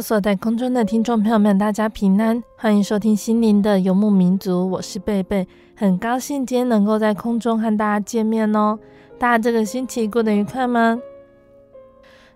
[0.00, 8.78] 所在空中的听众朋友们，大家平安，欢迎收听心灵的游牧民族，我是贝贝，很高兴今天能够在空中和大家见面哦。
[9.18, 10.98] 大家这个星期过得愉快吗？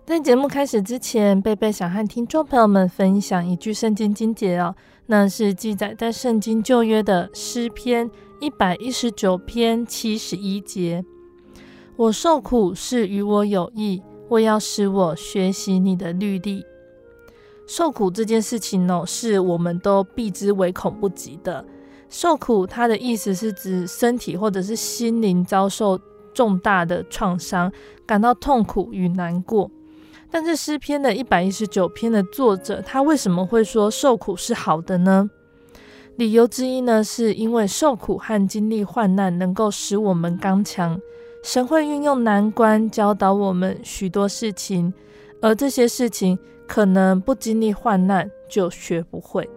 [0.05, 4.75] 在节目开始之前，贝贝想和听众朋友们分享一句圣经经节哦，
[5.07, 11.03] 那是记载在圣经旧约的诗篇一百一十九篇七十一节
[11.97, 16.63] ：“我受苦是与我有益，我要使我学习你的律例。”
[17.67, 21.65] 受苦这件事情呢，是我们都避之唯恐不及的。
[22.09, 25.99] 受苦，它的意思是指身体或者是心灵遭受
[26.33, 27.71] 重大的创伤，
[28.05, 29.69] 感到痛苦与难过。
[30.29, 35.29] 但是诗篇的一百一十九篇的作者，他为什么会说受苦是好的呢？
[36.17, 40.99] 理由之一呢，是因为受苦和经历患难能够使我们刚强。
[41.43, 44.93] 神会运用难关教导我们许多事情，
[45.41, 46.37] 而这些事情。
[46.67, 49.49] 可能不经历患难就学不会。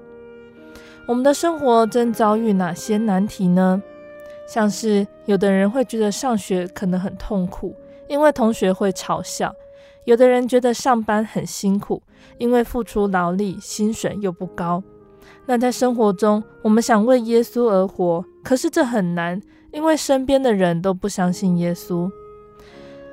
[1.07, 3.83] 我们的生活正遭遇哪些难题呢？
[4.47, 7.75] 像是有的人会觉得上学可能很痛苦，
[8.09, 9.51] 因为同学会嘲笑；
[10.05, 12.03] 有的人觉得上班很辛苦，
[12.39, 14.83] 因为付出劳力，薪水又不高。
[15.47, 19.41] 那在生活中，我们想为耶稣而活，可是这很难，
[19.73, 22.11] 因为身边的人都不相信耶稣。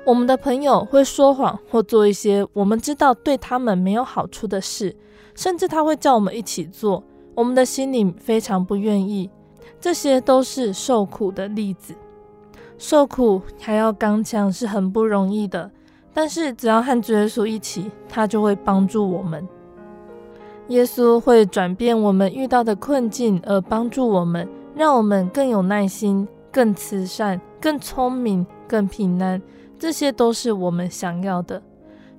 [0.06, 4.94] 我们的朋友会说谎或做一些我们知道对他们没有好处的事，
[5.34, 7.02] 甚至他会叫我们一起做，
[7.34, 9.28] 我们的心里非常不愿意。
[9.80, 11.92] 这些都是受苦的例子。
[12.78, 15.68] 受苦还要刚强是很不容易的，
[16.14, 19.44] 但是只要和主耶稣一起，他就会帮助我们。
[20.68, 29.42] 耶稣会转变我们遇到的困境，而帮助我们，让我们更有耐心、更慈善、更聪明、更平安。
[29.78, 31.62] 这些都是我们想要的，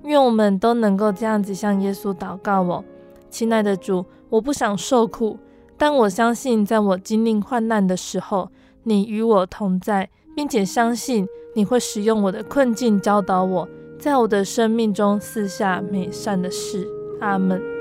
[0.04, 2.84] 愿我们都能够这样子向耶稣祷告哦，
[3.30, 5.38] 亲爱的主，我不想受苦，
[5.76, 8.50] 但我相信在我经历患难的时候，
[8.84, 16.86] 你与我同在，并且相信你会使用我的困境教导我，在我的生命中赐下美善的事。
[17.20, 17.77] 阿门。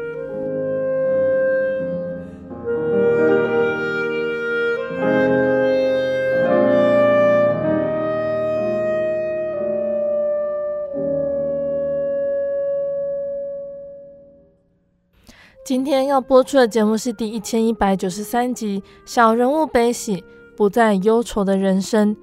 [15.88, 20.22] 今天要播出的节目是第一千一百九十三集《小人物悲喜，
[20.54, 22.14] 不再忧愁的人生》。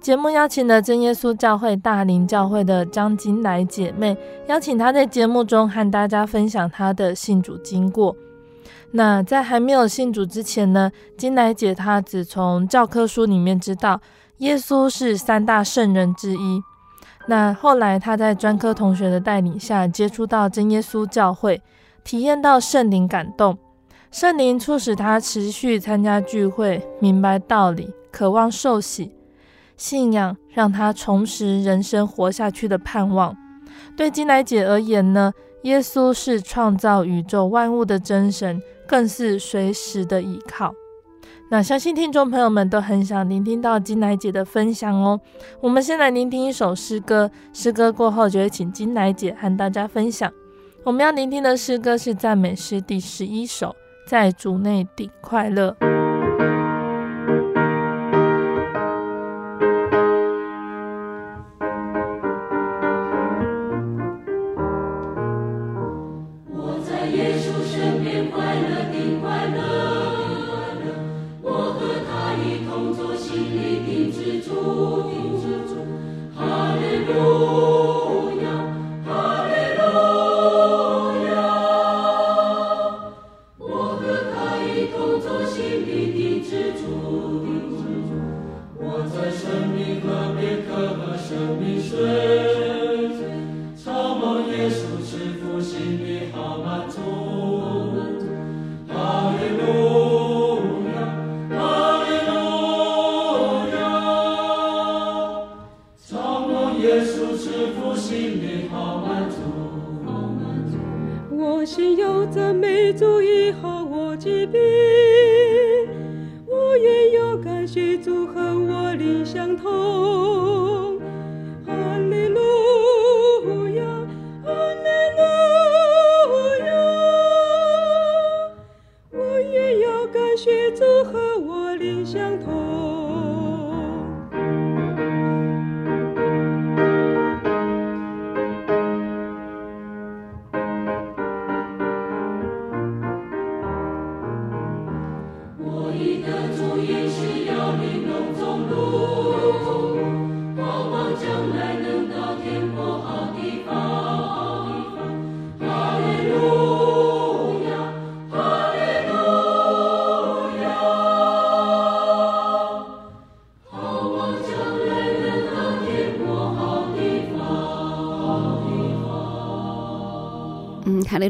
[0.00, 4.16] 节目邀请了真耶稣教会大林教会的张金来姐妹，
[4.48, 8.16] 邀请她在节目中和大家分享她的信主经过。
[8.90, 14.00] 那在还没有信主之前呢，金来姐她只从教科书里面知道
[14.38, 16.60] 耶稣是三大圣人之一。
[17.28, 21.62] 那后来她在专科同学的带领下，接触到真耶稣教会。
[22.04, 23.56] 体验到圣灵感动，
[24.10, 29.10] 圣灵促使他持续参加聚会，明白道理，渴望受洗。
[29.78, 33.34] 信仰让他重拾人生活下去的盼望。
[33.96, 40.72] 对金来姐而言呢，耶稣是创造宇宙万物的真神，更是随时的依靠。
[41.50, 45.18] 那相信听众朋友们都很想聆听到金来姐的分享哦。
[45.60, 50.30] 我们先来聆听一首诗歌，诗歌过后就会请金来姐和大家分享。
[50.84, 53.74] 我们要聆听的诗歌是赞美诗第十一首，
[54.06, 55.74] 在主内顶快乐。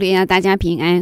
[0.04, 1.00] 利路亚，大家平安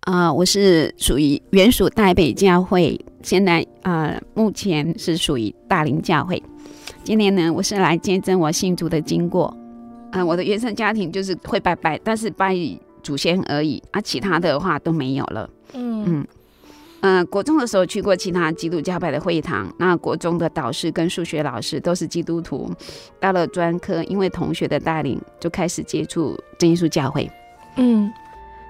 [0.00, 0.34] 啊、呃！
[0.34, 6.42] 我是属于原属台北教会，现在啊、呃，目前是属于大林教会。
[7.02, 9.46] 今天呢，我是来见证我信主的经过。
[10.12, 12.54] 啊、呃，我的原生家庭就是会拜拜，但是拜
[13.02, 15.48] 祖先而已，啊，其他的话都没有了。
[15.72, 16.26] 嗯嗯，
[17.00, 22.70] 呃，国中的时候去过其他基督教派的会堂，那国中的导师跟数学老师都是基督徒。
[23.18, 27.30] 到了专科，因为同学的带领，就开始接触真耶稣教会。
[27.76, 28.08] 嗯，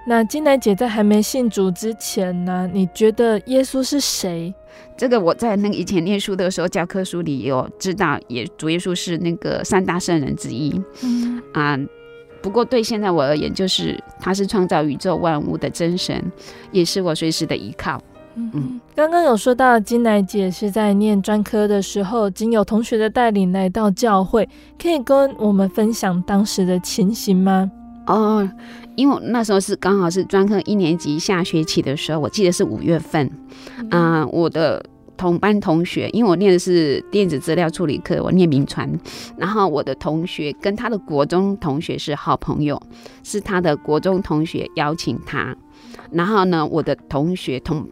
[0.06, 4.52] 那金奶姐在还没信主之前呢，你觉得耶稣是谁？
[4.96, 10.80] 这个我在那个以前念书的时候，教科书里有知道，也主耶稣是那个三大圣人之一。
[11.02, 11.78] 嗯啊，
[12.42, 16.22] 不过对现在我而言，就是他是创造宇宙万物的真神，
[16.70, 18.00] 也是我随时的依靠。
[18.36, 24.48] 嗯嗯，刚刚有说到金奶姐是在念专科的时候，经有同学的带领来到教会，
[24.80, 27.70] 可以跟我们分享当时的情形吗？
[28.06, 28.46] 哦，
[28.96, 33.26] 因为我那时候是刚好是专科一年级下学期的时候，我记得是五月份。
[33.90, 34.84] 啊、呃，我的
[35.16, 38.90] 同班同学，因为我念的是电子资料处理课，我念名传。
[39.36, 42.80] 然后我的同学跟他的国中同学是好朋友，
[43.22, 45.56] 是他的国中同学邀请他。
[46.10, 47.88] 然后呢，我的同学同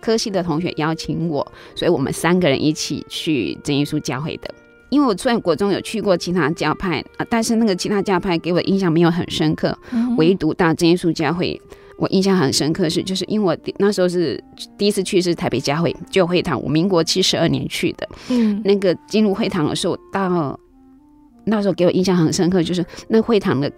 [0.00, 4.54] 科系的同学邀请我，所以我们三个人一起去真耶稣教会的。
[4.94, 11.60] 因为我虽然国中有去过其他教派啊，但是那个其他教派给我印象没有很深刻，嗯、唯独到真耶稣教会，
[11.98, 14.40] 我印象很深刻是，就是因为我那时候是
[14.78, 20.56] 第一次去是台北教会旧会堂，我民国七十二年去的，嗯，那个进入会堂的时候，到
[21.44, 23.68] 那时候给我印象很深刻，就是那会堂的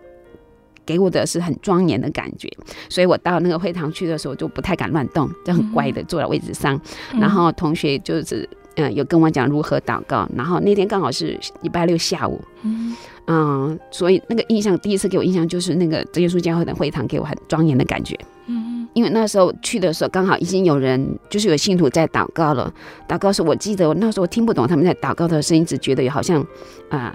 [0.85, 2.47] 给我的是很庄严的感觉，
[2.91, 6.79] 所以我到那个会堂去的时候就不太敢乱动，就很乖的坐在位置上，
[7.15, 8.47] 嗯、然后同学就是。
[8.77, 12.95] 嗯，有跟我讲如何祷告，然后那天刚好是礼拜六下午，嗯，
[13.27, 18.15] 嗯，所以那个印象第一次给我印象就是那个真耶稣教会的会堂给我很庄严的感觉，
[18.47, 22.71] 嗯，因为那时候去的时候刚好已经有人就是有信徒在祷告了，
[23.09, 26.43] 祷告时我记得我那时候听不懂他们在祷告的声音，只觉得有好像
[26.91, 27.15] 啊、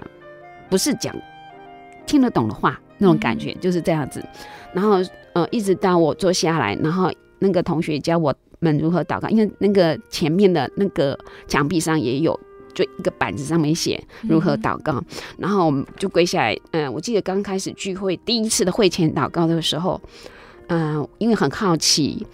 [0.68, 1.14] 不是讲
[2.06, 4.20] 听得懂的话那种感觉就是这样子，
[4.72, 4.96] 然后
[5.34, 8.34] 呃一直到我坐下来，然后那个同学教我。
[8.62, 9.28] 们如何祷告？
[9.28, 12.38] 因为那个前面的那个墙壁上也有，
[12.72, 14.92] 就一个板子上面写如何祷告。
[14.92, 15.04] 嗯、
[15.38, 16.54] 然后我们就跪下来。
[16.70, 20.00] 嗯、呃，我记得刚开始聚会第一次的会前祷告的时候，
[20.68, 22.26] 嗯、呃，因为很好奇，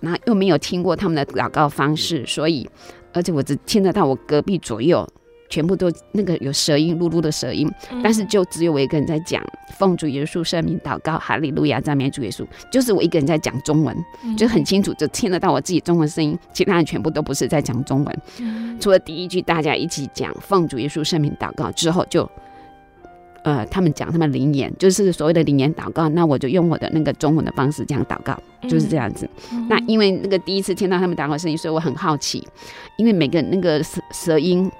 [0.00, 2.68] 然后又没有听过他们的祷告方式，所以
[3.12, 5.08] 而且我只听得到我隔壁左右。
[5.50, 7.68] 全部都那个有舌音，噜噜的舌音，
[8.02, 9.44] 但是就只有我一个人在讲，
[9.76, 13.94] 奉主耶稣圣名祷告，哈利路亚，赞美主耶稣，就是我一个人在讲中文，
[14.38, 22.30] 就很清楚，就听得到我自己中文声音，其他人全部都不是在讲中文，除了第一句大家一起讲奉主耶稣圣名祷告之后就，
[23.42, 29.28] 呃他们讲他们灵言，就是所谓的灵言祷告，那我就用我的那个中文的方式这样祷告，就是这样子。
[29.68, 32.46] 那因为那个第一次听到他们祷告声音，所以我很好奇，
[32.96, 34.70] 因为每个那个舌舌音。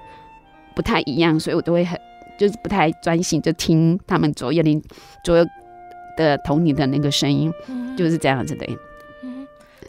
[0.74, 1.98] 不太一样，所以我都会很
[2.38, 4.82] 就是不太专心，就听他们左右邻
[5.22, 5.44] 左右
[6.16, 8.66] 的同龄的那个声音，嗯、就是这样子的。
[9.22, 9.46] 嗯，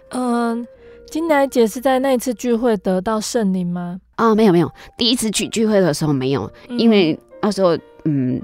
[0.10, 0.68] 呃、
[1.10, 4.00] 金乃姐是在那一次聚会得到圣灵吗？
[4.16, 8.42] 啊、哦，没有没有，第一次去聚会的时候没有，因为那时候嗯，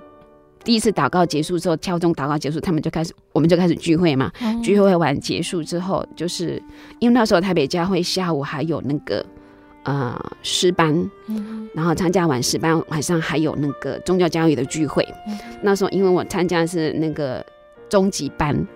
[0.63, 4.32] 第一次祷告结束之后，敲钟祷告结束，他们就开始，我们就开始聚会嘛。
[4.39, 6.62] 嗯、聚会完结束之后，就是
[7.00, 9.25] 因为那时候台北教会下午还有那个。
[9.88, 11.10] 呃，诗班，
[11.74, 15.08] 然后参加完诗班，晚上还有那个宗教教育的聚会。
[15.62, 17.41] 那时候因为我参加的是那个
[17.88, 18.67] 中级班，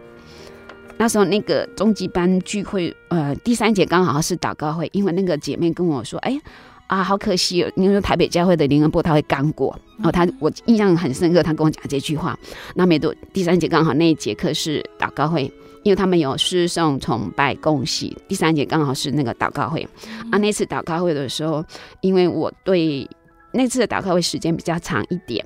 [0.95, 6.39] 那时候那个中级班聚会，呃，第三节刚好是祷告会，因为那个姐妹跟我说，哎
[6.87, 12.39] 啊，好可惜哦，因为台北教会的林恩波他会刚过，然后他我印象很深刻，他跟我讲这句话。
[12.75, 15.51] 那没多第三节刚好那一节课是祷告会。
[15.83, 19.87] 因为他们有诗颂、崇拜、恭喜，第三节刚好是那个祷告会。
[20.31, 21.63] 啊，那次祷告会的时候，
[22.01, 23.09] 因为我对
[23.51, 25.43] 那次的祷告会时间比较长一点，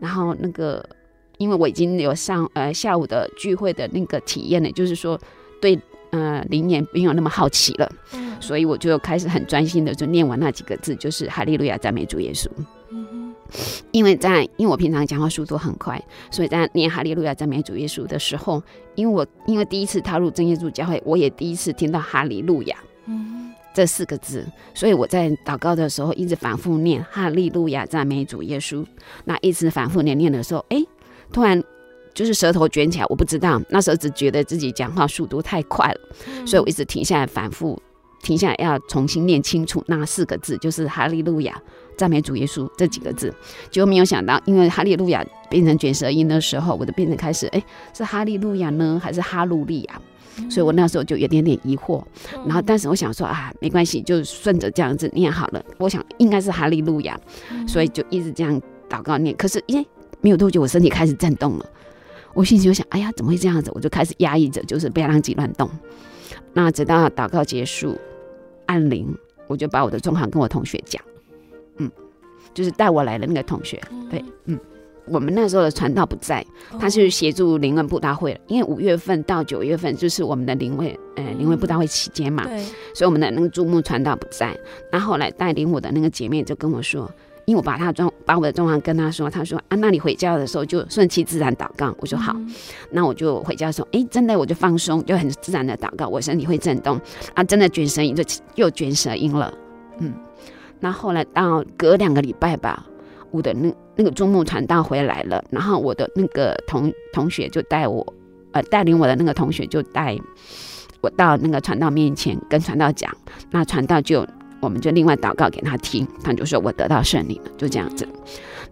[0.00, 0.84] 然后那个
[1.38, 5.18] 因为我已经有上呃下午的聚会的那个体验了，就是说
[5.60, 5.78] 对
[6.10, 7.90] 呃灵言没有那么好奇了，
[8.40, 12.48] 所以我就开始很专心的就念完那几个字，就是哈利路亚赞美主耶稣。
[13.92, 18.62] 因为在因为我平常讲话速度很快，所以在念哈利路亚赞美主耶稣的时候，
[18.94, 22.76] 因为我因为第一次踏入真耶稣教会，我也第一次听到哈利路亚，
[23.06, 28.84] 嗯，这四个字，所以我在祷告的时候一直反复念哈利路亚赞美主耶稣。
[29.24, 30.82] 那一直反复念念的时候，哎，
[31.32, 31.62] 突然
[32.14, 36.00] 就是舌头卷起来，我不知道那时候只觉得自己讲话速度太快了，
[36.46, 37.80] 所以我一直停下来反复
[38.22, 41.62] 停下来要重新念清楚那四个字，就是哈利路亚。
[41.96, 43.32] 赞美主耶稣这几个字，
[43.70, 47.62] 结果没有想到，因为哈利路亚变成卷舌音的时候，我就变成开始，哎，
[47.94, 50.00] 是哈利路亚呢，还是哈路利亚？
[50.50, 52.02] 所以我那时候就有点点疑惑。
[52.44, 55.64] 然后，但是我想说啊，没关系，就顺着这样子念好了。
[55.78, 57.18] 我想应该是哈利路亚，
[57.66, 59.34] 所以就一直这样祷告念。
[59.36, 59.82] 可是，耶，
[60.20, 61.64] 没有多久，我身体开始震动了。
[62.34, 63.72] 我心里就想，哎呀，怎么会这样子？
[63.74, 65.70] 我就开始压抑着，就是不要让自己乱动。
[66.52, 67.96] 那直到祷告结束，
[68.66, 71.02] 按铃，我就把我的状况跟我同学讲。
[71.78, 71.90] 嗯，
[72.54, 73.80] 就是带我来的那个同学，
[74.10, 74.58] 对，嗯，
[75.06, 76.44] 我们那时候的传道不在，
[76.78, 82.58] 他是协助灵恩布大会，因为五月份到九月份就是我们的灵会，呃，灵会布道会期间嘛，对，
[82.94, 84.58] 所以我们的那个注目传道不在。
[84.90, 87.10] 那后来带领我的那个姐妹就跟我说，
[87.44, 91.94] 因为我把她状，把我的状况跟她说，她说啊，那你回家的时候就顺其自然祷告。
[92.00, 92.34] 我说好，
[92.90, 97.00] 那我就回家的时候，哎，真的我就放松，就很自然的祷告，我身体会震动，
[97.34, 98.24] 啊，真的卷舌音就
[98.56, 99.52] 又卷舌音了，
[100.00, 100.12] 嗯。
[100.80, 102.84] 那后来到隔两个礼拜吧，
[103.30, 108.06] 我的那那个中牧传道回来了，然后我的那个同同学就带我，
[108.52, 110.16] 呃，带领我的那个同学就带
[111.00, 113.10] 我到那个传道面前跟传道讲，
[113.50, 114.26] 那传道就
[114.60, 118.06] 我们就另外祷告给他听，他就说我得到圣灵了，就这样子。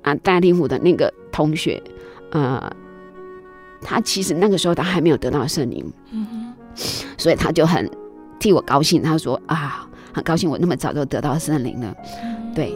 [0.03, 1.83] 啊，带领我的那个同学，
[2.33, 2.71] 呃，
[3.81, 5.91] 他其实那个时候他还没有得到圣灵，
[7.17, 7.91] 所以他就很
[8.39, 9.89] 替我高兴，他说啊。
[10.15, 11.95] 很高兴我那么早就得到森林了，
[12.55, 12.73] 对。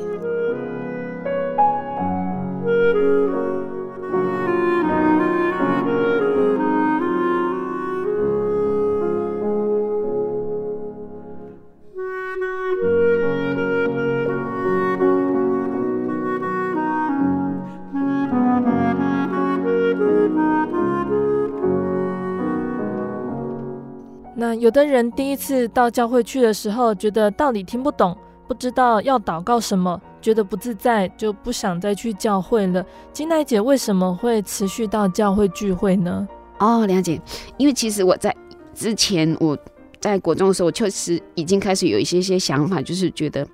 [24.40, 28.16] 那有的人第一次到教会去的时候，觉得道理听不懂，
[28.46, 32.86] 不知道要祷告什么，觉得不自在，就不想再去教会了。
[33.12, 36.28] 金奈姐为什么会持续到教会聚会呢？
[36.60, 37.20] 哦，梁姐，
[37.56, 38.32] 因为其实我在
[38.74, 39.58] 之前我
[39.98, 43.44] 在国中的时候，我确实已经开始有一些些想法，就是觉得，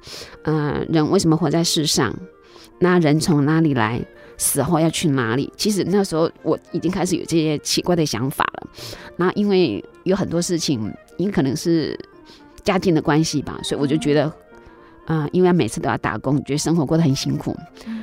[0.43, 2.15] 嗯、人为什么活在世上？
[2.79, 4.05] 那人从哪里来？
[4.37, 5.51] 死后要去哪里？
[5.57, 8.69] 其实那时候我已经开始有这些奇怪的想法了。
[9.17, 11.99] 那因为有很多事情，因可能是
[12.63, 14.25] 家境的关系吧，所以我就觉得，
[15.07, 17.55] 啊、呃，因为每次都要打工，觉得生活过得很辛苦，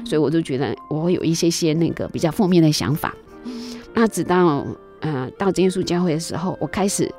[0.05, 3.15] 所以我就觉得我会有一些些那个比较负面的想法。
[3.93, 4.65] 那直到
[4.99, 7.11] 呃到真耶稣教会的时候，我开始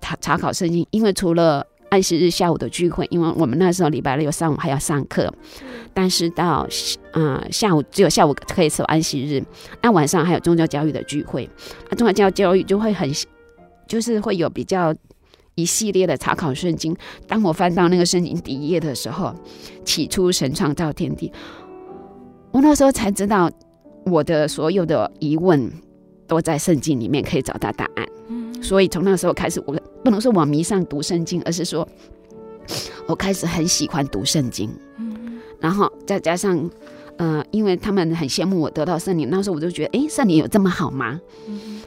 [0.00, 5.32] 查查考圣经，因为除了安息日下午的聚会，因为我们那时候礼拜六上午还要上课，
[5.94, 6.68] 但是到
[7.12, 9.42] 嗯、呃、下午只有下午可以守安息日，
[9.80, 11.48] 那晚上还有宗教教育的聚会，
[11.88, 13.10] 那宗教教育就会很
[13.88, 14.94] 就是会有比较
[15.56, 16.96] 一系列的查考圣经。
[17.26, 19.34] 当我翻到那个圣经第一页的时候，
[19.84, 21.32] 起初神创造天地，
[22.52, 23.50] 我那时候才知道
[24.04, 25.68] 我的所有的疑问
[26.28, 28.06] 都在圣经里面可以找到答案。
[28.62, 31.88] 所以从那时候开始，我不能说我迷上读圣经，而是说
[33.06, 34.70] 我开始很喜欢读圣经。
[35.60, 36.70] 然后再加上，
[37.18, 41.20] 呃，因为他们很羡慕我得到圣灵，那时候我就觉得，哎，圣灵有这么好吗？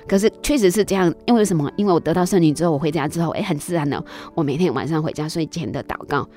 [0.07, 1.71] 可是确实是这样，因为什么？
[1.75, 4.03] 因为我得到圣灵之后，我回家之后，哎，很自然的，
[4.35, 6.27] 我每天晚上回家睡前的祷告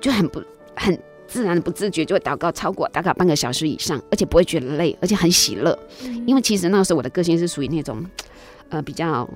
[0.00, 0.42] 就很不
[0.74, 5.78] 很自然的不自觉就会祷告超过大概半个小时以上，而且不会觉得累，而且很喜乐。
[6.26, 8.04] 因为其实那时候我的个性是属于那种，
[8.70, 9.28] 呃，比较。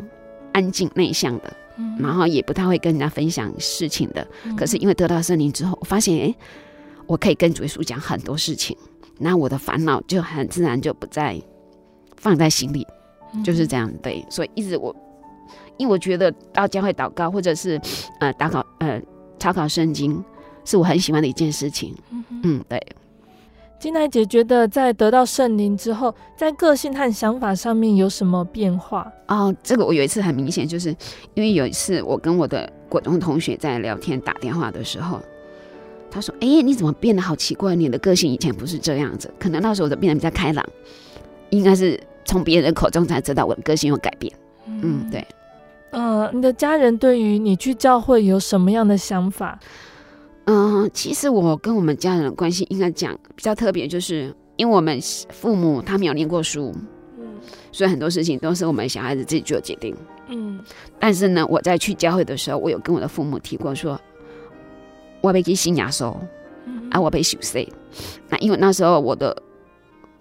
[0.53, 1.55] 安静内向的，
[1.99, 4.27] 然后也不太会跟人家分享事情的。
[4.57, 6.35] 可是因为得到圣灵之后，我发现，哎，
[7.07, 8.77] 我可以跟主耶稣讲很多事情，
[9.19, 11.41] 那我的烦恼就很自然就不再
[12.17, 12.87] 放在心里，
[13.45, 13.93] 就是这样。
[14.03, 14.95] 对，所以一直我，
[15.77, 17.81] 因为我觉得到教会祷告或者是
[18.21, 19.01] 呃祷告呃
[19.39, 20.23] 查考圣经，
[20.65, 21.95] 是我很喜欢的一件事情。
[22.43, 22.81] 嗯，对。
[23.79, 29.07] 金奈姐觉得在得到圣灵之后，在个性和想法上面有什么变化？
[29.29, 30.89] 哦，这个我有一次很明显，就是
[31.35, 35.21] 因为有一次我跟我的国中同学在聊天打电话的时候，
[36.17, 37.77] 他说：“哎，你怎么变得好奇怪？
[37.77, 40.67] 你的个性以前不是这样子，可能那时候我就变得比较开朗，
[41.51, 44.33] 应该是从别人口中才知道我的个性有改变。”
[44.67, 45.23] 嗯，对。
[45.91, 49.59] 呃，你的家人对于你去教会有什么样的想法？
[50.47, 56.75] 嗯、呃，其实我跟我们家人的关系应该讲比较特别，就是因为我们父母他没有念过书，
[57.19, 57.27] 嗯，
[57.71, 59.95] 所以很多事情都是我们小孩子自己做决定，
[60.29, 60.59] 嗯。
[60.99, 64.01] 但是呢，我在去教会的时候，我有跟我的父母提过说，
[65.21, 66.19] 我被给信仰收，
[66.91, 67.69] 啊，我被修谁？
[68.29, 69.43] 那因为那时候我的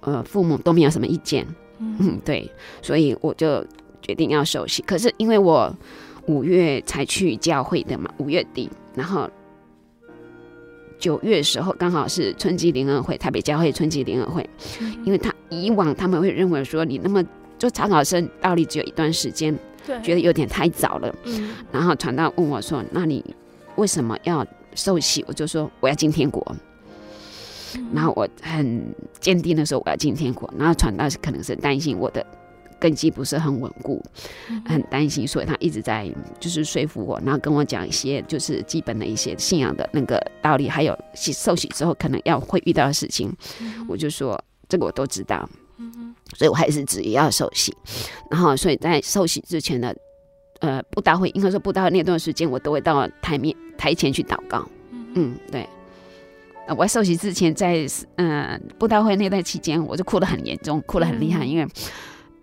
[0.02, 1.46] 呃父母都没有什么意见，
[1.80, 2.50] 嗯，对，
[2.82, 3.66] 所以我就
[4.02, 4.82] 决定要受洗。
[4.84, 5.74] 可是因为我
[6.28, 9.30] 五月才去教会的嘛，五月底，然后。
[10.98, 14.50] 九月时候刚好是春季联合会，台北教会春季联合会，
[15.04, 17.22] 因为他以往他们会认为说你那么
[17.60, 19.54] 就长考生到底只有一段时间，
[19.86, 21.14] 对，觉得有点太早了。
[21.26, 23.24] 嗯，然后传道问我说：“那你
[23.76, 24.44] 为什么要
[24.76, 26.56] 受洗？”我就说：“我要进天国。”
[27.94, 32.26] 然后我很坚定的说：“我要进天国。”然后传道是可能是担心我的。
[32.78, 34.04] 根基不是很稳固，
[34.66, 43.34] 很担心，所以他一直在就是说服我，然后跟我讲一些就是基本的一些信仰的那个道理，还有受洗之后可能要会遇到的事情。
[43.88, 45.50] 我就说这个我都知道，
[46.34, 47.74] 所以我还是执意要受洗。
[48.30, 49.96] 然后所以在受洗之前的
[50.60, 54.68] 呃布道会，应该说布道会那段时间，我都会到台面台前去祷告。
[55.14, 55.68] 嗯，对。
[56.68, 57.86] 呃，我受洗之前在
[58.16, 61.68] 呃布道会那段期间，我就哭得很严重，哭得很厉害，因为。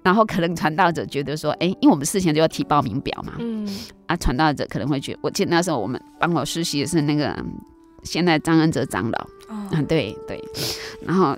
[0.04, 3.64] 然后可能传道者觉得说，哎，因为我们事前就要提报名表嘛，嗯，
[4.06, 7.32] 啊，传道者可能会觉得，我记得那时候我们帮我实习的是那个
[8.02, 9.18] 现在张恩哲长老，
[9.48, 10.42] 哦、嗯，对对，
[11.06, 11.36] 然后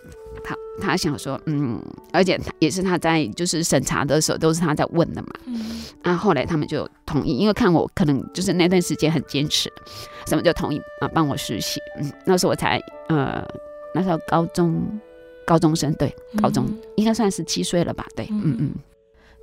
[0.81, 1.81] 他他想说，嗯，
[2.13, 9.73] 而且他也是他在就是审查的时候都是他在问的嘛，嗯，啊，后来他们就同意，因为看我可能就是那段时间很坚持，
[10.27, 13.45] 什么就同意啊帮我实习，嗯，那时候我才呃
[13.95, 14.83] 那时候高中。
[15.47, 16.11] 高中生对，
[16.41, 18.07] 高中应该算十七岁了吧？
[18.17, 18.71] 对，嗯嗯，嗯。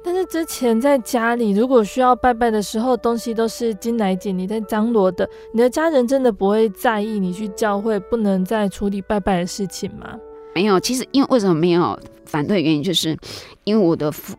[0.03, 10.17] 但是之前在家里，如果需要拜拜的时候，东西都是金乃姐你在张罗的，你的家人真的不会在意你去教会不能再处理拜拜的事情吗？
[10.53, 12.61] 没有，其实因为为什么没有反对？
[12.61, 13.17] 原因就是
[13.63, 14.35] 因为我的父，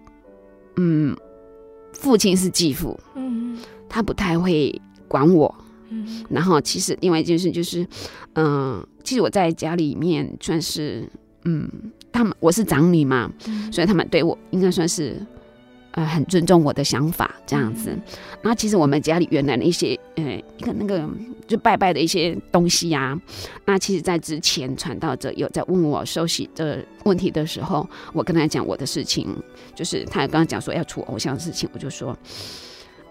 [0.76, 1.16] 嗯，
[1.92, 5.54] 父亲是继父，嗯，他不太会管我，
[5.90, 7.86] 嗯，然后其实另外一件事就是，
[8.34, 11.08] 嗯、其实我在家里面算是。
[11.44, 11.68] 嗯，
[12.12, 13.28] 他们我是长女嘛，
[13.72, 15.16] 所以他们对我应该算是
[15.92, 17.96] 呃很尊重我的想法这样子。
[18.42, 21.08] 那其实我们家里原来的一些呃一个那个
[21.46, 23.20] 就拜拜的一些东西呀、啊，
[23.64, 29.28] 那其实在之前传道者有在问我收洗的问题的时候，我跟他讲我的事情，
[29.74, 32.16] 就是他刚刚讲说要出偶像的事情，我就说。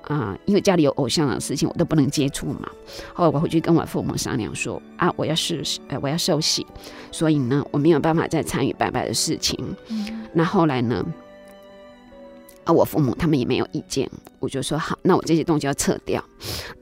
[0.05, 2.67] 啊、呃，因为家里有偶像的事情，我都不能接触嘛。
[3.13, 6.65] 后来我回去跟我父母商量说，啊，我要是，呃，我要受洗，
[7.11, 9.55] 所以呢，我没有办法再参与拜拜的事情。
[9.89, 11.05] 嗯、那后来呢，
[12.63, 16.23] 啊，我父母他们也没有意见，我就说好，那我这些东西要撤掉。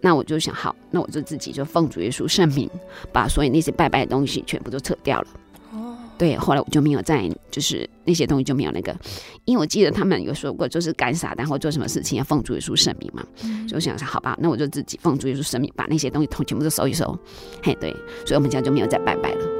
[0.01, 2.69] 那我就想，好，那我就自己就奉主耶稣圣名，
[3.13, 5.27] 把所有那些拜拜的东西全部都撤掉了。
[6.17, 8.93] 对，后来我就没有再，就是那些东西就没有那个，
[9.45, 17.17] 因为我记得他们有说过，就是干啥，然后做什么事情要奉主耶稣圣名嘛，嗯、所以我想说，好吧，那我就自己奉主耶稣圣名，把那些东西统全部都收一收，
[17.63, 17.91] 嘿，对，
[18.25, 19.58] 所以我们家就没有再拜拜了。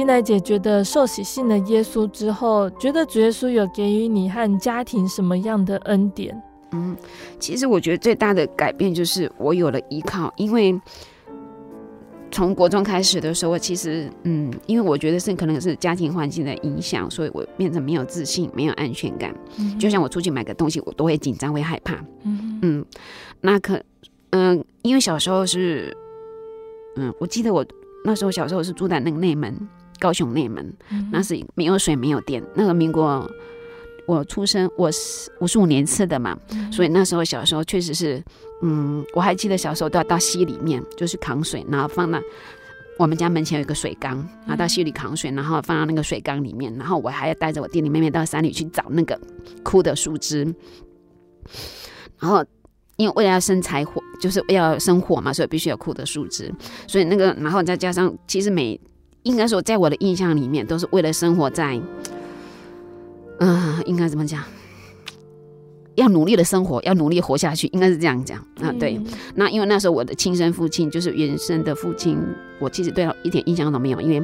[0.00, 6.42] 金奈姐觉得受洗信了耶稣之后，觉得主耶稣有给予你和家庭什么样的恩典？
[6.72, 6.96] 嗯，
[7.38, 10.80] 其实我觉得最大的改变就是我有了依靠，因为
[12.30, 19.34] 从国中开始的时候，我其实嗯，因为我觉得是可能是家庭环境的影响，所以我变成没有自信，没有安全感。
[19.58, 22.02] 嗯，就像我出去买个东西，我都会紧张，会害怕。
[22.22, 22.84] 嗯嗯，
[23.42, 23.76] 那可
[24.30, 25.94] 嗯、呃，因为小时候是
[26.96, 27.62] 嗯，我记得我
[28.02, 29.54] 那时候小时候是住在那个内门。
[30.00, 30.74] 高雄内门，
[31.12, 32.42] 那是没有水没有电。
[32.54, 33.30] 那个民国
[34.06, 36.36] 我出生，我是五十五年次的嘛，
[36.72, 38.20] 所以那时候小时候确实是，
[38.62, 42.20] 嗯，我还记得小时候都要到溪里面，就是扛水，然后放那
[42.98, 49.20] 我们家门前有一个水缸，然后到溪里扛水，然后放到那个水缸里面，然后我还要带着我弟弟妹妹到山里去找那个
[49.62, 50.44] 枯的树枝，
[52.18, 52.44] 然后。
[52.96, 56.52] 因为为了要生柴火，就是要生火嘛，所以必须有枯的树枝。
[56.86, 58.78] 所以那个，然后再加上，其实每
[59.22, 61.80] 应该说，在我的印象里面，都是为了生活在，
[63.38, 64.42] 嗯、呃，应该怎么讲？
[65.96, 68.72] 要努力的生活，要努力活下去，应该是这样讲啊。
[68.78, 68.98] 对，
[69.34, 72.16] 那因为那时候我的亲生父亲就是原生的父亲，
[72.58, 74.00] 我其实对他一点印象都没有。
[74.00, 74.18] 因为，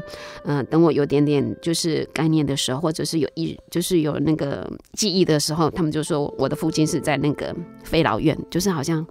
[0.44, 7.54] 嗯、呃，等我有点点就是概念的时候，或者是有一就是有那个记忆的时候，他们就说我的父亲是在那个
[7.84, 9.06] 飞老院，就是好像，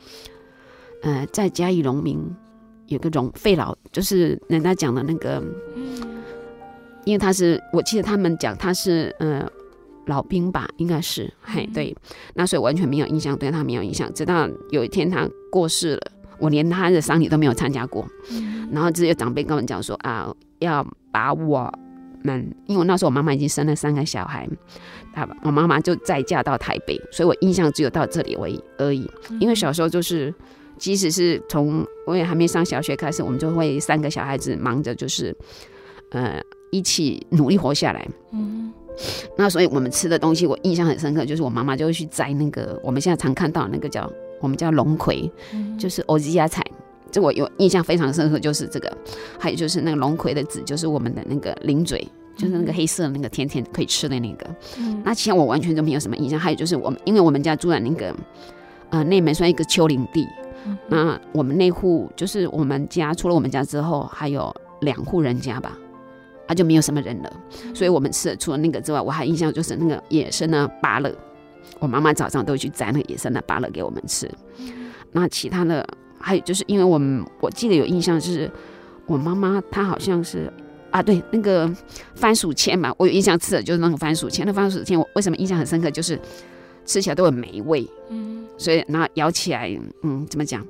[1.04, 2.20] 呃，在嘉义农民
[2.88, 5.44] 有个荣废老，就是人家讲的那个，
[7.06, 9.48] 因为他是我记得他们讲他是呃。
[10.08, 11.98] 老兵吧，应该是，嘿，对，
[12.36, 14.08] 那所以完全没有印象，对他没有印象。
[14.14, 16.02] 直到有一天他过世了，
[16.38, 18.08] 我连他的丧礼都没有参加过。
[18.72, 21.74] 然后只有长辈跟我们讲说啊，要把我
[22.22, 24.48] 们，因为那时候我妈妈已经生了三个小孩，
[25.12, 29.10] 他我妈妈就再嫁到台北，所以我印象只有到这里为而已。
[29.40, 30.32] 因为小时候就是，
[30.78, 35.36] 即使是从我也还没上小学开始，我们就会三个小孩子忙着就是，
[36.10, 38.08] 呃，一起努力活下来。
[38.32, 38.72] 嗯。
[39.38, 44.10] 那所以我们吃的东西，我印象很深刻，就是我妈妈就会去摘那个我们现在常看到那个叫
[44.40, 45.30] 我们叫龙葵，
[45.78, 46.64] 就是欧吉亚菜。
[47.12, 48.98] 这我有印象非常深刻，就是这个，
[49.40, 52.08] 还有就是那个龙葵的籽，就是我们的那个零嘴，
[52.38, 54.46] 就是那个黑色的那个甜甜可以吃的那个。
[54.78, 56.40] 嗯那其实我完全都没有什么印象。
[56.40, 58.16] 还有就是我们，因为我们家住在那个
[58.90, 60.26] 呃内门算一个丘陵地，
[60.88, 65.78] 那我们那户就是我们家除了我们家之后，还有两户人家吧。
[66.48, 67.34] 啊，就没有什么人了，
[67.74, 71.12] 所以我们吃的除了那个之外，我还印象就是那个野生的芭乐，
[71.80, 74.30] 我妈妈早上都会去摘那个野生的芭乐给我们吃。
[75.12, 75.84] 那其他的
[76.20, 78.48] 还有就是因为我们我记得有印象就是
[79.08, 80.54] 我妈妈她好像是
[80.92, 81.68] 啊，对那个
[82.14, 84.46] 番薯签嘛，我有印象吃的就是那个番薯签。
[84.46, 85.90] 那番薯签我为什么印象很深刻？
[85.90, 86.20] 就是
[86.86, 89.70] 吃起来都很美味，嗯，所以然后咬起来，
[90.04, 90.66] 嗯，怎么讲？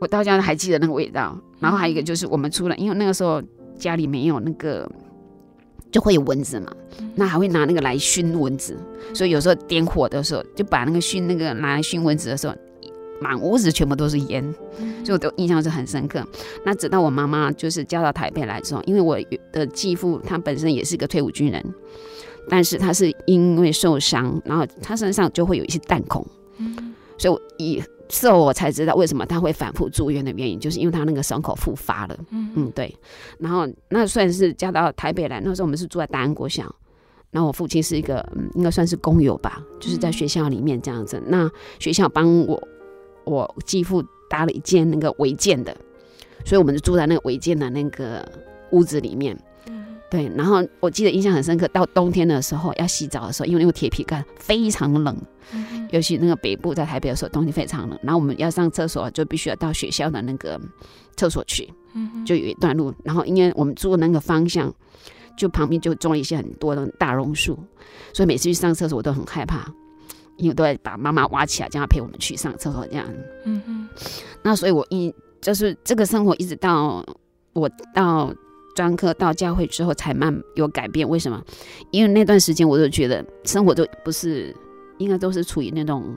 [0.00, 1.38] 我到家还记得那个味道。
[1.60, 3.42] 然后还有一个就是我们出来，因为那个时候。
[3.78, 4.90] 家里没有那个，
[5.92, 6.66] 就会有蚊子嘛，
[7.14, 8.76] 那还会拿那个来熏蚊子，
[9.14, 12.56] 所以有时候点火的时候，就把那个熏那个拿来熏蚊子的时候，
[13.20, 14.42] 满屋子全部都是烟，
[15.04, 16.26] 所以我都印象是很深刻。
[16.64, 19.16] 那直到我妈妈就是嫁到台北来之后，因为我
[19.52, 21.64] 的继父他本身也是一个退伍军人，
[22.48, 26.26] 但是他是因为受伤，然后他身上就会有一些弹孔，
[26.58, 27.82] 嗯所以我以。
[28.10, 32.18] 事后我才知道为什么他会反复住院的原因，就是因为他那个伤口复发了。
[32.30, 32.96] 嗯嗯，对。
[33.38, 36.74] 然后那算是嫁到台北来，那时候我们是住在大安国小。
[37.30, 41.22] 然后我父亲是一个，嗯，应该算是工友吧，就是在学校里面这样子。
[41.26, 41.46] 那
[41.78, 42.68] 学校帮我
[43.24, 45.76] 我继父搭了一间那个违建的，
[46.46, 48.26] 所以我们就住在那个违建的那个
[48.70, 49.38] 屋子里面。
[50.10, 55.14] 对，然后我记得印象很深刻，到冬天的时候要洗澡的时候，因为那个铁皮盖非常冷，
[55.52, 57.98] 嗯、尤其那个北部在台北的时候，冬天非常冷。
[58.02, 60.58] 然后我们要上厕所，就必须要到学校的那个
[61.14, 61.70] 厕所去，
[62.24, 62.90] 就有一段路。
[63.04, 64.74] 然后因为我们住的那个方向，
[65.36, 67.58] 就旁边就种了一些很多的大榕树，
[68.14, 69.70] 所以每次去上厕所我都很害怕，
[70.38, 73.06] 因为都要把妈妈挖起来，叫她陪我们去上厕所这样。
[73.44, 73.86] 嗯嗯。
[74.42, 77.04] 那所以我一就是这个生活一直到
[77.52, 78.32] 我到。
[78.78, 81.42] 专科到教会之后才慢有改变，为什么？
[81.90, 84.54] 因为那段时间我就觉得生活都不是，
[84.98, 86.16] 应该都是处于那种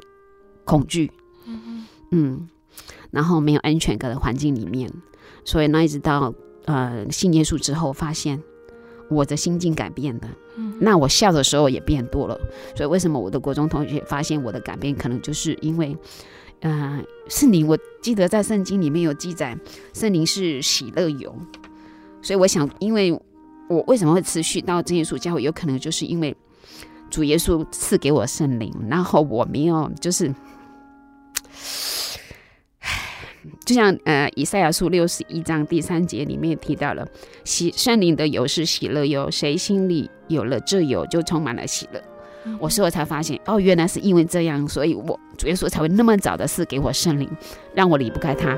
[0.63, 1.12] 恐惧，
[1.47, 2.50] 嗯嗯，
[3.10, 4.93] 然后没有安全感的环境里面，
[5.43, 6.32] 所以那一直到
[6.65, 8.39] 呃信耶稣之后，发现
[9.10, 12.39] 我的心境改变了，嗯，那我笑的时候也变多了。
[12.76, 15.97] 所以为什么我的国中同学发现我的改变，可能就是因为，
[16.60, 19.58] 呃，圣灵，我记得在圣经里面有记载，
[19.95, 21.36] 圣灵是喜乐油。
[22.21, 23.12] 所以我想，因为
[23.67, 26.36] 我为什么会持续到真耶稣教会，有可能就是因为
[27.10, 30.34] 主耶稣赐给我圣灵，然后我没有，就是，
[33.65, 37.07] 就像呃以赛亚书六十一章第三节里面提到了，
[37.43, 42.01] 喜圣灵的油是喜乐油，谁心里有了这油，就充满了喜乐。
[42.60, 47.29] 我事后才发现，哦，原来是因为这样，所以我主耶稣才会那么早的赐给我圣灵，
[47.75, 48.57] 让我离不开他。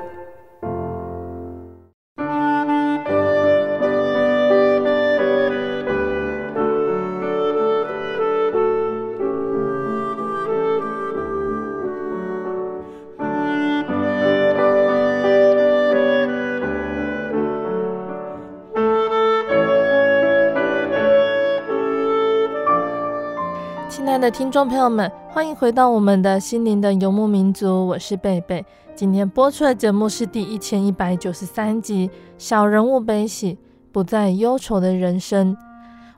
[24.11, 28.65] 亲爱的听众朋友们，欢迎回到我们的心灵的游牧民族，我是贝贝。
[28.93, 33.57] 今天播出的节目是第一千一百九十三集《小人物悲喜，
[33.89, 35.55] 不再忧愁的人生》。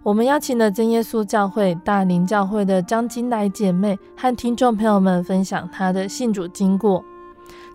[0.02, 7.06] 我们邀请了真耶稣教会大林教会的张金来姐妹和听众朋友们分享她的信主经过。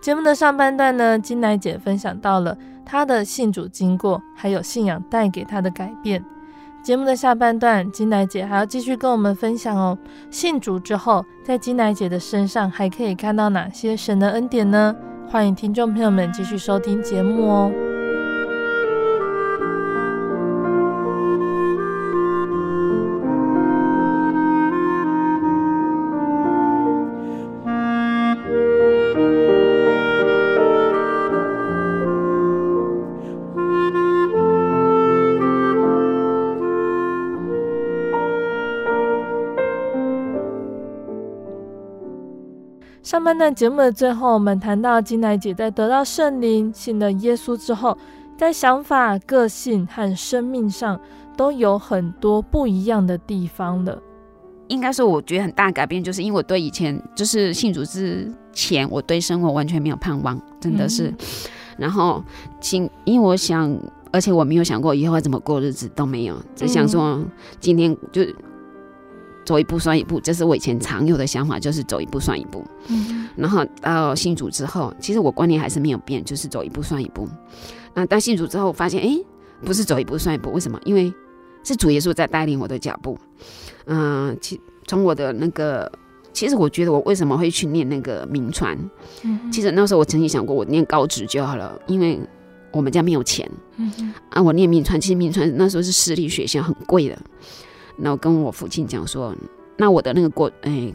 [0.02, 6.24] 节目的上半段呢，金来姐分享到了她的信主经过，还有信仰带给她的改变。
[6.82, 9.96] 节目的下半段，金奶姐还要继续跟我们分享哦。
[10.30, 14.94] 信主之后，在金奶姐的身上还可以看到哪些神的恩典呢？
[15.28, 17.87] 欢迎听众朋友们继续收听节目哦。
[43.28, 47.94] 上半段节目的最后，我们谈到金来姐在得到圣灵、信了耶稣之后，
[48.38, 50.98] 在想法、个性和生命上
[51.36, 54.00] 都有很多不一样的地方了。
[54.68, 61.08] 应该说，我觉得很大改变，就是因为我对以前就是信主之前，我对生活完全没有盼望，真的是。
[61.08, 61.16] 嗯、
[61.76, 62.24] 然后，
[62.60, 63.78] 今因为我想，
[64.10, 67.22] 而且我没有想过以后要怎么过日子，都没有，只想说
[67.60, 68.22] 今天就。
[69.48, 72.62] 走一步算一步，这是我以前常有的想法，就是走一步算一步。
[72.88, 77.26] 嗯，然后到信主之后，其实我观念还是没有变，就是走一步算一步。
[77.94, 79.18] 那当信主之后，发现哎，
[79.64, 80.78] 不是走一步算一步，为什么？
[80.84, 81.10] 因为
[81.64, 83.18] 是主耶稣在带领我的脚步。
[83.86, 85.90] 嗯、呃，其从我的那个，
[86.34, 88.78] 其实我觉得我为什么会去念那个名传？
[89.22, 92.20] 嗯，其实那时候我曾经想过，我念高职就好了，因为
[92.70, 93.50] 我们家没有钱。
[93.76, 97.18] 嗯啊，我念名传，其实名传那时候是私立学校，很贵的。
[97.98, 99.34] 那我跟我父亲讲说，
[99.76, 100.94] 那我的那个国，哎、欸，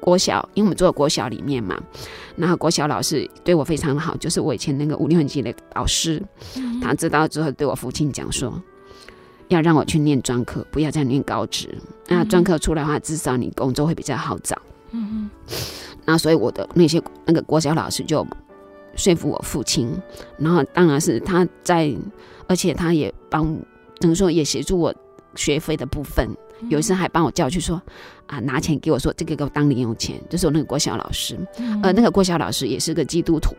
[0.00, 1.80] 国小，因为我们做国小里面嘛，
[2.34, 6.20] 然后国小老师对我非常好，就是我以前那个五六年级的老师，
[6.82, 8.60] 他知道之后对我父亲讲说，
[9.46, 11.72] 要让我去念专科，不要再念高职，
[12.08, 14.60] 那专科出来的话，至少你工作会比较好找。
[14.90, 15.30] 嗯嗯，
[16.04, 18.26] 那所以我的那些那个国小老师就
[18.96, 19.90] 说服我父亲，
[20.38, 21.94] 然后当然是他在，
[22.48, 23.56] 而且他也帮，
[24.00, 24.92] 等于说也协助我。
[25.34, 26.28] 学费的部分，
[26.68, 27.80] 有一次还帮我叫去说，
[28.26, 31.38] 啊，拿钱给我说，这个给我当零用钱，就是我那个国小老师，
[31.82, 33.54] 呃，那个国小老师也是个基督徒，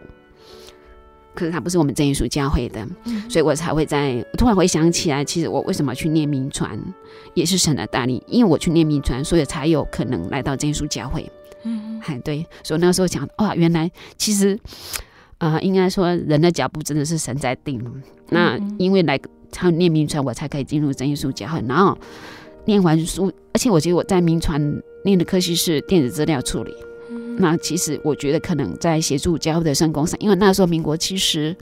[1.33, 2.87] 可是他不是我们真耶稣教会的，
[3.29, 6.79] 所以我才会在突然回想起来，其实我为什么去念名传，
[7.33, 11.29] 也是神的带领，因为我去念名传，所以才有可能来到真耶稣教会。
[11.63, 14.59] 嗯，还对，所以那时候想，哇，原来其实，
[15.37, 17.83] 啊、呃，应该说人的脚步真的是神在定，
[18.29, 19.19] 那因为来。
[19.53, 21.63] 才念铭传，我才可以进入真耶稣教会。
[21.65, 21.97] 然后
[22.65, 24.59] 念完书，而且我觉得我在铭传
[25.05, 26.73] 念的科系是电子资料处理。
[27.09, 31.55] 嗯、那其实我觉得可能在协助教会的圣工上，因为那时候民国七十，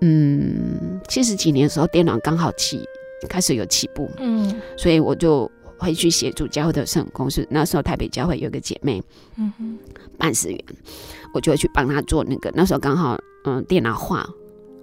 [0.00, 2.80] 嗯，七十几年的时候，电脑刚好起
[3.28, 7.30] 开始有起步，嗯，所以我就会去协助教会的圣工。
[7.30, 9.02] 是那时候台北教会有个姐妹，
[9.38, 9.78] 嗯哼，
[10.18, 10.64] 办事员，
[11.32, 12.52] 我就会去帮她做那个。
[12.54, 14.28] 那时候刚好，嗯，电脑化。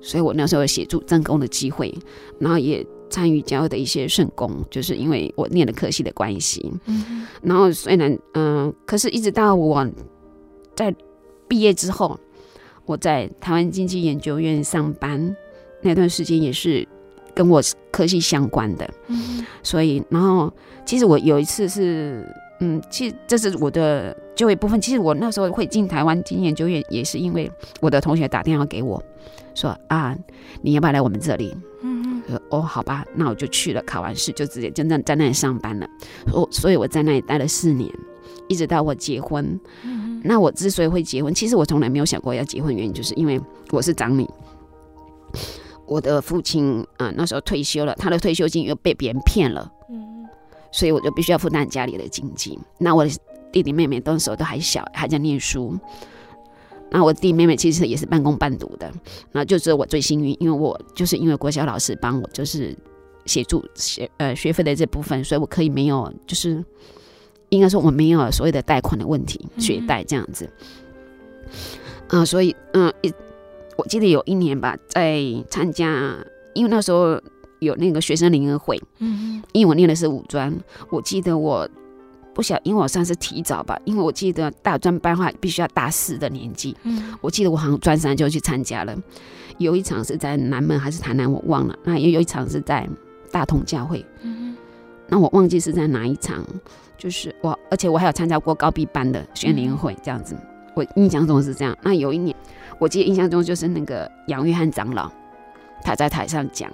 [0.02, 1.94] 所以我那时候有协助正工的机会，
[2.40, 6.72] 然后也参与教会的一些圣工，就是因为我念的科系的关系。
[6.86, 9.88] 嗯，然后虽然嗯、呃，可是一直到我
[10.76, 10.96] 在
[11.48, 12.20] 毕业之后，
[12.86, 15.36] 我在台湾经济研究院上班
[15.82, 16.88] 那段时间也是
[17.34, 18.90] 跟我科系相关的。
[19.08, 20.52] 嗯，所以然后
[20.86, 22.26] 其实我有一次是。
[22.62, 24.80] 嗯，其实这是我的就业部分。
[24.80, 29.04] 其实我那时候会进台湾经济研究院，也是因为我的同学打电话给我，
[29.54, 30.18] 说啊，
[30.62, 31.54] 你要不要来我们这里？
[31.82, 32.40] 嗯嗯。
[32.50, 33.82] 哦，好吧，那我就去了。
[33.82, 35.86] 考完试就直接真正在那里上班了。
[36.32, 37.94] 我所以我在那里待了四年，
[38.48, 39.60] 一直到我结婚。
[39.84, 44.26] 嗯、那我之所以会结婚，其实我从来没有想过要结婚，原因就是因为我是长女。
[45.86, 49.70] 我的父亲啊、呃，那时候退休了，他的退休金又被别人骗了。
[49.90, 50.26] 嗯，
[50.72, 52.58] 所以我就必须要负担家里的经济。
[52.78, 53.12] 那我的
[53.52, 55.78] 弟弟妹妹那时候都还小，还在念书。
[56.92, 58.92] 那我弟弟妹妹其实也是半工半读的，
[59.32, 62.76] 那就只有我最幸运，因为我就是因为国小老师帮我就是
[63.26, 66.66] 协助学呃学费的这部分，所以我可以没有就是
[67.50, 70.50] 应该说我没有所谓的贷款的问题，学贷这样子。
[72.08, 73.16] 嗯、呃，所以嗯一、呃、
[73.78, 76.16] 我记得有一年吧，在参加，
[76.56, 77.22] 因为那时候
[77.60, 80.52] 有那个学生联谊会，嗯，因为我念的是五专，
[80.90, 81.70] 我记得我。
[82.40, 86.74] 不晓，因为我算是提早吧，因为我记得大专班的话必须要大四的年纪。
[86.84, 88.96] 嗯，我记得我好像专三就去参加了，
[89.58, 91.78] 有一场是在南门还是台南，我忘了。
[91.84, 92.88] 那也有一场是在
[93.30, 94.06] 大同教会。
[94.22, 94.56] 嗯，
[95.10, 96.46] 那我忘记是在哪一场，
[96.98, 100.34] 就是我，而且我还有参加过高 B 班的宣联会这样子。
[100.76, 101.78] 我印象中是这样。
[101.82, 102.34] 那有一年，
[102.80, 105.12] 我记得印象中就是那个杨约翰长老，
[105.84, 106.72] 他在台上讲，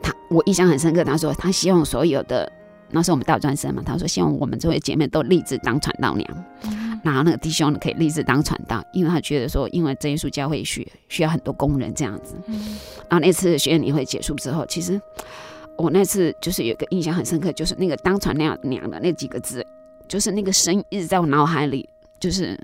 [0.00, 2.52] 他我印象很深刻，他说他希望所有的。
[2.90, 12.36] 那时候我们大专生嘛，他说希望我们这位姐妹都立志当传道娘，嗯、然后那个弟兄可以立志当传道，因为他觉得说，因为这耶稣教会需需要很多工人这样子。
[12.46, 12.54] 嗯、
[13.08, 15.00] 然后那次学院年会结束之后，其实
[15.76, 19.66] 我那次就是有个印象很深刻，就是那个当传道娘的那几个字，
[20.06, 21.88] 就是那个声音一直在我脑海里，
[22.20, 22.58] 就是。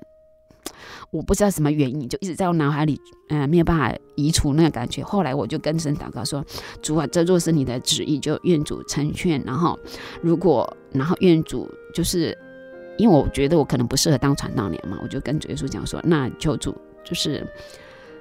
[1.11, 2.99] 我不知道什么原因，就一直在我脑海里，
[3.29, 5.03] 嗯、呃，没有办法移除那个感觉。
[5.03, 6.43] 后来我就跟神祷告说
[6.81, 9.39] ：“主啊，这若是你的旨意，就愿主成全。
[9.43, 9.77] 然后，
[10.21, 12.35] 如果然后愿主就是，
[12.97, 17.45] 因为我觉得我可能不适合当传道娘嘛，我就跟主耶稣讲说：那求主就是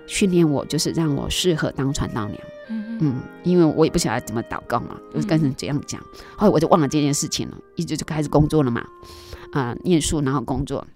[0.07, 2.39] 训练我，就是让我适合当传道娘。
[2.69, 5.99] 嗯嗯，因为我也不晓得怎么祷告嘛，就跟神这样讲。
[6.37, 8.83] 后来我就忘了这件事情了，一直就开始工作了嘛，
[9.53, 10.87] 啊、呃，念书然后工作。”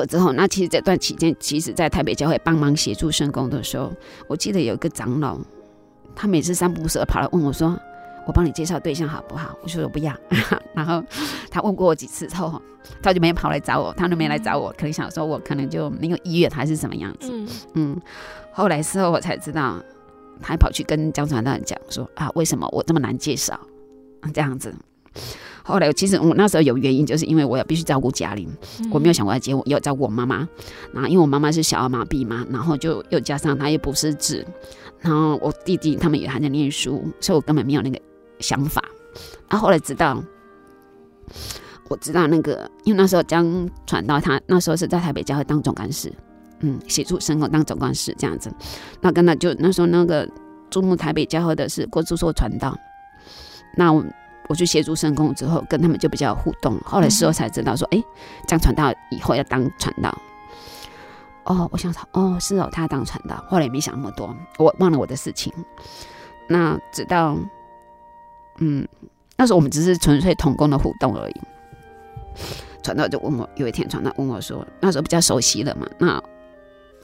[0.00, 3.92] 作之后，那其实这段期间，其实在台北教会帮忙协助圣工的时候，
[4.28, 5.38] 我记得有一个长老，
[6.14, 7.78] 他每次三不五时跑来问我说
[8.26, 10.14] ：“我帮你介绍对象好不好？”我说：“我不要。
[10.74, 11.04] ”然后
[11.50, 12.60] 他问过我几次之后，
[13.02, 17.28] 他就没跑来找我，他都没来找我，可能想说我可能就没有意愿还是什么样子。
[17.30, 18.00] 嗯，嗯，
[18.52, 19.82] 后来事后我才知道，
[20.40, 23.60] 他还跑去跟江传道讲说：“啊，为什么我这么难介绍？
[24.32, 24.74] 这样子。”
[25.70, 28.48] 后来，其实我那时候有原因，就是因为我要必须照顾家里，
[28.90, 30.46] 我没有想过要结婚，要照顾我妈妈。
[30.92, 34.44] 然后，因为我妈妈是小儿麻痹嘛，然后就又加上她又不识字，
[35.00, 37.98] 然后我弟弟他们也还在念书，所以我根本没有那个
[38.38, 38.84] 想法。
[39.48, 40.22] 然后后来直到
[41.88, 46.12] 我知道那个，因为那时候将传到他那时候是在台北教会当总干事，
[46.60, 48.52] 嗯，协助生活当总干事这样子。
[49.00, 50.28] 那跟他就那时候那个
[50.68, 52.76] 注目台北教会的是郭祝寿传道，
[53.76, 54.04] 那我。
[54.50, 56.76] 我去协助圣公之后，跟他们就比较有互动。
[56.84, 58.04] 后来事后才知道说，哎、欸，
[58.48, 60.12] 这样传道以后要当传道。
[61.44, 63.36] 哦，我想说，哦，是哦，他当传道。
[63.48, 65.52] 后来也没想那么多，我忘了我的事情。
[66.48, 67.36] 那直到，
[68.58, 68.84] 嗯，
[69.36, 71.40] 那时候我们只是纯粹同工的互动而已。
[72.82, 75.86] 传道就问我，有一天传道问我说，那时候比较熟悉了嘛。
[75.96, 76.20] 那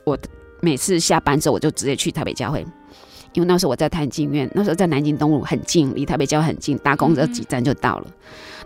[0.05, 0.19] 我
[0.61, 2.67] 每次下班之后，我就直接去台北教会。
[3.37, 8.07] 因为那时候我在台经院，那时候在南京东路很近，离台北教很近，搭公车几站就到了。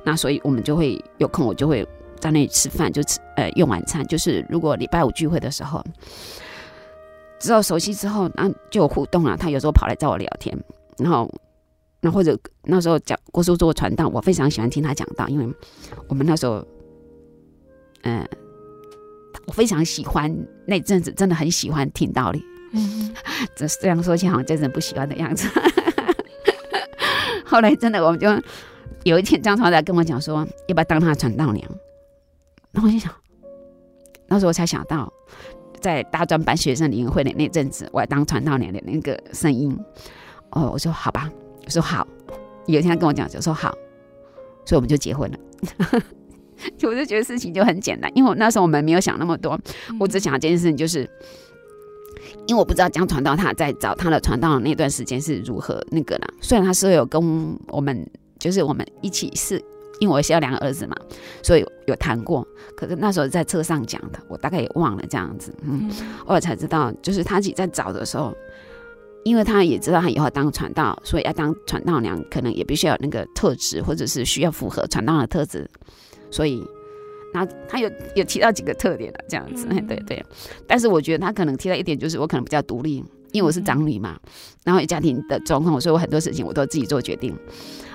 [0.04, 1.84] 那所以我们就会有空，我就会
[2.20, 4.06] 在那里吃饭，就吃呃用晚餐。
[4.06, 5.84] 就是如果礼拜五聚会的时候，
[7.40, 9.36] 知道熟悉之后，那就有互动了。
[9.36, 10.56] 他有时候跑来找我聊天，
[10.98, 11.28] 然后
[12.00, 15.52] 那或者那时候讲郭叔做传道，我非常喜欢听他讲道，因为
[16.06, 16.64] 我们那时候，
[18.02, 18.28] 嗯、呃，
[19.46, 20.32] 我非常喜欢
[20.64, 22.40] 那阵子，真的很喜欢听道理。
[22.72, 23.14] 嗯，
[23.56, 25.48] 这这样说起来好像真的不喜欢的样子。
[27.44, 28.28] 后来真的，我们就
[29.04, 31.68] 有一天张传来跟我讲说，要不要当他的传道娘？
[32.72, 33.12] 然后我就想，
[34.28, 35.12] 那时候我才想到，
[35.80, 39.76] 在大专班学生联谊会的那阵子，我要当传道娘的那个声音。
[40.50, 41.30] 哦，我说好吧，
[41.64, 42.06] 我说好。
[42.66, 43.72] 有一天他跟我讲，就说好，
[44.64, 45.38] 所以我们就结婚了。
[46.76, 49.58] 就 我就觉得事情就很简单，因为我那时候我们没有想那么多，
[49.98, 51.08] 我只想这件事情就是，
[52.46, 56.28] 因为我不知道江传道他在找他的传道的那段时间是如何那个啦？
[56.40, 57.20] 虽然他是有跟
[57.68, 58.08] 我们，
[58.38, 59.62] 就是我们一起是，
[60.00, 60.96] 因为我是要两个儿子嘛，
[61.42, 62.46] 所以有谈过。
[62.76, 65.54] 可是那时候在车上讲的，我大概也忘了这样子。
[65.62, 65.90] 嗯，
[66.26, 68.34] 后来才知道，就是他自己在找的时候，
[69.24, 75.68] 因为他也知道他以后当传道，所以要当传道娘，可能也必须要有那个特质，或者是需要符合传道的特质。
[76.30, 76.64] 所以，
[77.32, 80.24] 他他有有提到几个特点的这样子，嗯、对对。
[80.66, 82.96] 但是我觉得他可能提到一点，就是我可能比较独立，
[83.32, 84.30] 因为我是长女嘛，嗯、
[84.64, 87.36] 然后有家庭的状况，所以我很多事情我都自己做决定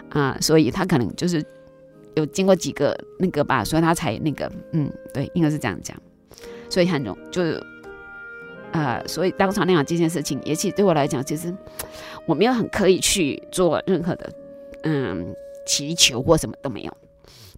[0.10, 0.38] 啊。
[0.40, 1.44] 所以他可能就是
[2.16, 5.98] 有经过几个那个吧，所以他才那个，嗯，对，应该是这样讲。
[6.70, 7.62] 所以很容就是，
[8.72, 11.54] 呃，所以当场那样这件事情，也许对我来讲，其实
[12.26, 14.30] 我没有很刻意去做任何的，
[14.84, 16.98] 嗯，祈求或什么都没有。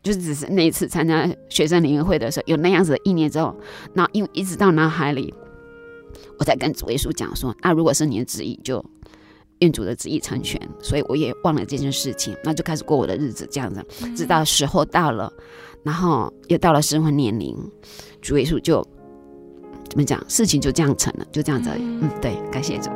[0.08, 3.54] 就是只是那一次参加学生联谊会的时候，有那样子的意念之后，
[3.94, 5.34] 那因为一直到脑海里，
[6.40, 8.82] 我在跟主耶稣讲说，那如果是你的旨意，就
[9.60, 10.58] 愿主的旨意成全。
[10.82, 13.86] 所以我也忘了这件事情，那就开始过我的日子，这样子，
[14.16, 15.30] 直到时候到了，
[15.84, 17.54] 然后又到了适婚年龄，
[18.22, 18.82] 主耶稣就
[19.90, 21.82] 怎么讲，事情就这样成了，就这样子而已。
[21.82, 22.90] 嗯，对，感谢主。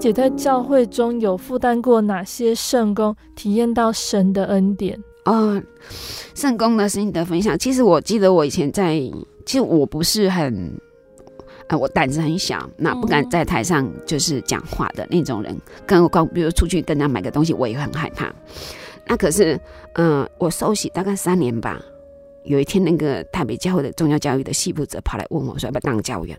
[0.00, 4.98] 姐在教会中有负担过哪些圣工，体验到神的恩典？
[5.26, 5.62] 哦，
[6.34, 7.56] 圣工的心得分享。
[7.58, 8.94] 其实我记得我以前在，
[9.44, 10.72] 其实我不是很，
[11.68, 15.54] 呃，我胆子很小，那不敢在台上就是讲话的那种人。
[15.86, 18.32] 更何况，比如出去跟他买个东西，我也很害怕。
[19.06, 19.60] 那可是，
[19.96, 21.78] 嗯、我受洗大概三年吧。
[22.44, 26.38] 有一天，那个台北教会的宗教教育的系负责跑来问我，说要不要当教员？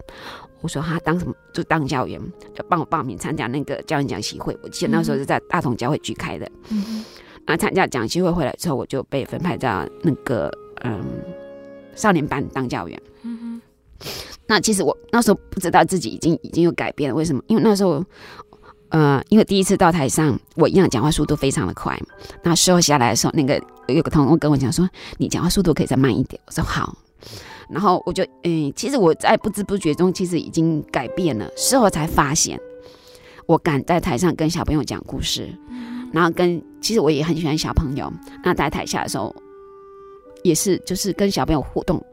[0.62, 1.34] 我说他当什么？
[1.54, 2.20] 就当教员，
[2.54, 4.58] 就帮我报名参加那个教员讲习会。
[4.64, 6.50] 我记得那时候是在大同教会举开的。
[6.70, 7.06] 嗯哼。
[7.46, 10.52] 然后参加讲习会回来之后，我就被分派到那个
[10.84, 11.04] 嗯
[11.96, 13.02] 少年班当教员。
[13.24, 13.62] 嗯。
[14.48, 17.16] 那其实我那时候不知道自己已经已经有改变了。
[17.16, 17.42] 为什么？
[17.48, 18.04] 因为那时候。
[18.90, 21.98] 呃，因为第一次到台上，我一样讲话速度非常的快。
[22.44, 23.58] 那时候下来的时候，那个
[23.94, 26.98] 有个同工跟我讲说：“你讲话速度可以再慢一点。”我说：“好。”
[27.70, 31.50] 然后我就，嗯，其实我在不知不觉中，其实已经改变了。
[31.56, 32.60] 事后才发现，
[33.46, 35.48] 我敢在台上跟小朋友讲故事，
[36.12, 38.12] 然后跟其实我也很喜欢小朋友。
[38.44, 39.34] 那在台下的时候，
[40.44, 42.04] 也是就是跟小朋友互动。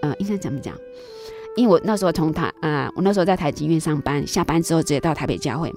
[0.00, 0.74] 呃，应该怎么讲？
[1.56, 5.72] 因为我那时候从台啊、呃，我那时候在台积院上班，下班之后直接到台北教会。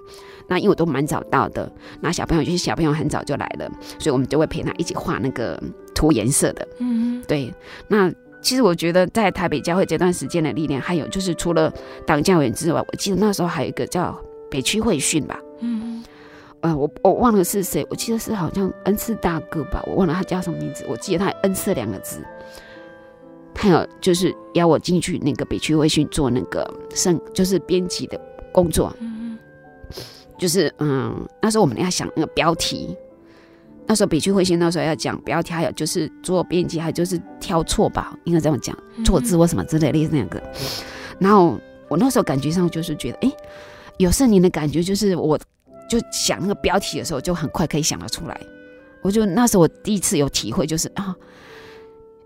[0.47, 1.71] 那因为我都蛮早到的，
[2.01, 5.61] 那小朋友就是小朋友很早就来了，所以我们就会陪他一起画那个
[5.95, 6.67] 涂颜色的。
[6.79, 7.53] 嗯，对。
[7.87, 8.11] 那
[8.41, 11.73] 其实我觉得在台北教会这段时间的历练，还有就是除了
[12.05, 14.15] 党教员之外，我记得那时候还有一个叫
[14.51, 15.39] 北区会训吧。
[15.61, 16.03] 嗯，
[16.61, 22.23] 呃，我我忘了是谁，我记得是好像恩赐大哥吧，我忘了他叫什么名字，我记得他恩赐两个字。
[23.55, 28.19] 还有就是邀我进去那个北区会训做那个生，就是编辑的
[28.51, 28.93] 工作。
[28.99, 29.37] 嗯，
[30.37, 32.95] 就是嗯，那时候我们要想那个标题，
[33.87, 40.43] 那时候北区会训那时候要讲标题，还有就是做编辑，还有就是挑错吧，应该这样讲，错字或什么之类的类似那个。
[41.17, 43.31] 然后我那时候感觉上就是觉得，哎，
[43.97, 45.39] 有圣灵的感觉，就是我
[45.89, 48.39] 就想那个标题的时候，就很快可以想得出来。
[49.01, 51.15] 我就那时候我第一次有体会，就是啊。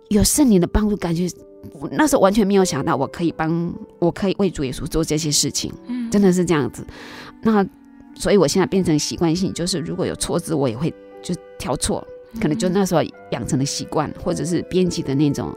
[0.09, 1.27] 有圣灵的帮助，感觉
[1.73, 6.85] 我那时候完全没有想到，我可以帮，我可以为主耶稣做这些事情，嗯，真的是这样子。
[7.41, 7.65] 那
[8.15, 12.05] 所以我现在变成习惯性，就是如果有错字，我也会就挑错，
[12.41, 13.01] 可能就那时候
[13.31, 15.55] 养成的习惯，或者是编辑的那种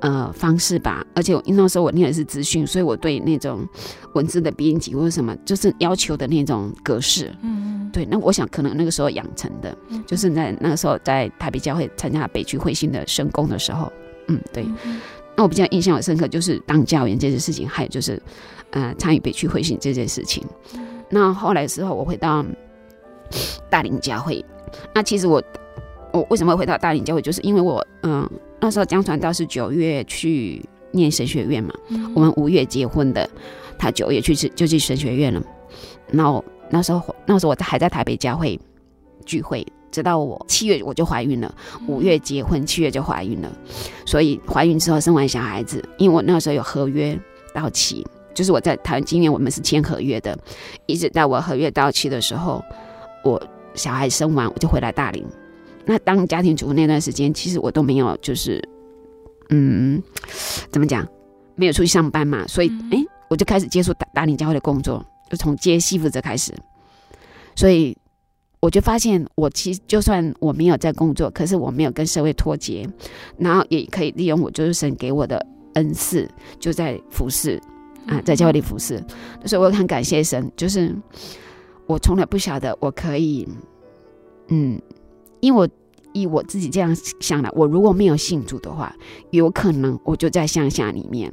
[0.00, 1.04] 呃方式吧。
[1.14, 3.66] 而且因为那时候我念的是资讯，所以我对那种
[4.12, 7.73] 文字的编辑或者什么，就是要求的那种格式，嗯。
[7.94, 9.74] 对，那我想可能那个时候养成的，
[10.04, 13.90] 就是在那个时候在台北教会参加北区会心的圣工的时候，
[14.26, 14.66] 嗯，对。
[15.36, 18.20] 那我比较印象很深刻，就是当教员这件事情，还有就是，
[18.70, 20.44] 呃，参与北区会心这件事情。
[21.08, 22.44] 那后来的时候，我回到
[23.70, 24.44] 大林教会，
[24.92, 25.42] 那其实我
[26.12, 28.28] 我为什么会回到大林教会，就是因为我嗯
[28.60, 33.28] 那时候江传道是九月去念神学院嘛，嗯、我们五月结婚的，
[33.78, 35.42] 他九月去就去神学院了。
[36.12, 38.58] 然后那时候那时候我还在台北教会
[39.24, 41.54] 聚会，直到我七月我就怀孕了，
[41.86, 43.50] 五月结婚，七月就怀孕了。
[44.04, 47.18] 所以怀孕之后生完小孩子，因为我那时候有合约
[47.54, 48.04] 到期。
[48.34, 50.36] 就是我在台湾经验，我们是签合约的，
[50.86, 52.60] 一直到我合约到期的时候，
[53.22, 53.40] 我
[53.74, 55.24] 小孩生完我就回来大林。
[55.84, 58.60] 那当家庭主妇那段时间，其实我都没有，就是
[59.50, 60.02] 嗯，
[60.68, 61.06] 怎么讲，
[61.54, 65.00] 没有出去上班嘛，所以哎、欸，我就开始接触大大林教会的工作，
[65.34, 66.54] 就从接系负责开始。
[67.56, 67.96] 所以
[68.60, 72.88] 我就发现，我其实就算我没有在工作，可是我没有跟社会脱节，
[73.38, 76.28] 然后也可以利用我就是神给我的恩赐，
[76.58, 77.60] 就在服侍。
[78.06, 79.02] 啊，在教会里服侍，
[79.46, 80.52] 所以我很感谢神。
[80.58, 80.94] 就是
[81.86, 83.48] 我从来不晓得我可以，
[84.48, 84.78] 嗯，
[85.40, 85.66] 因为我
[86.12, 88.94] 以我自己这样想的，我如果没有信主的话，
[89.30, 91.32] 有可能我就在乡下里面，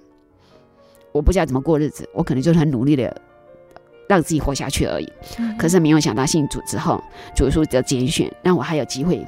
[1.12, 3.22] 我不知道怎么过日子，我可能就是很努力的
[4.12, 5.10] 让自己活下去而已。
[5.58, 7.02] 可是没有想到信主之后，
[7.34, 9.26] 主耶稣的拣选，让我还有机会，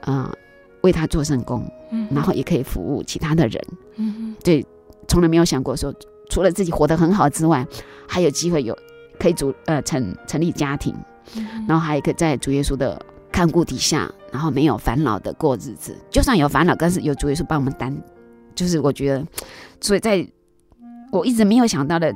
[0.00, 0.32] 呃，
[0.80, 1.70] 为他做圣工，
[2.10, 3.62] 然后也可以服务其他的人。
[3.96, 4.64] 嗯，对，
[5.06, 5.94] 从来没有想过说。
[6.28, 7.64] 除了自己活得很好之外，
[8.08, 8.76] 还有机会有
[9.16, 10.92] 可以组呃成成立家庭，
[11.68, 13.00] 然后还可以在主耶稣的
[13.30, 15.96] 看顾底下，然后没有烦恼的过日子。
[16.10, 17.96] 就算有烦恼，但是有主耶稣帮我们担，
[18.56, 19.24] 就是我觉得，
[19.80, 20.26] 所以在
[21.12, 22.12] 我一直没有想到的，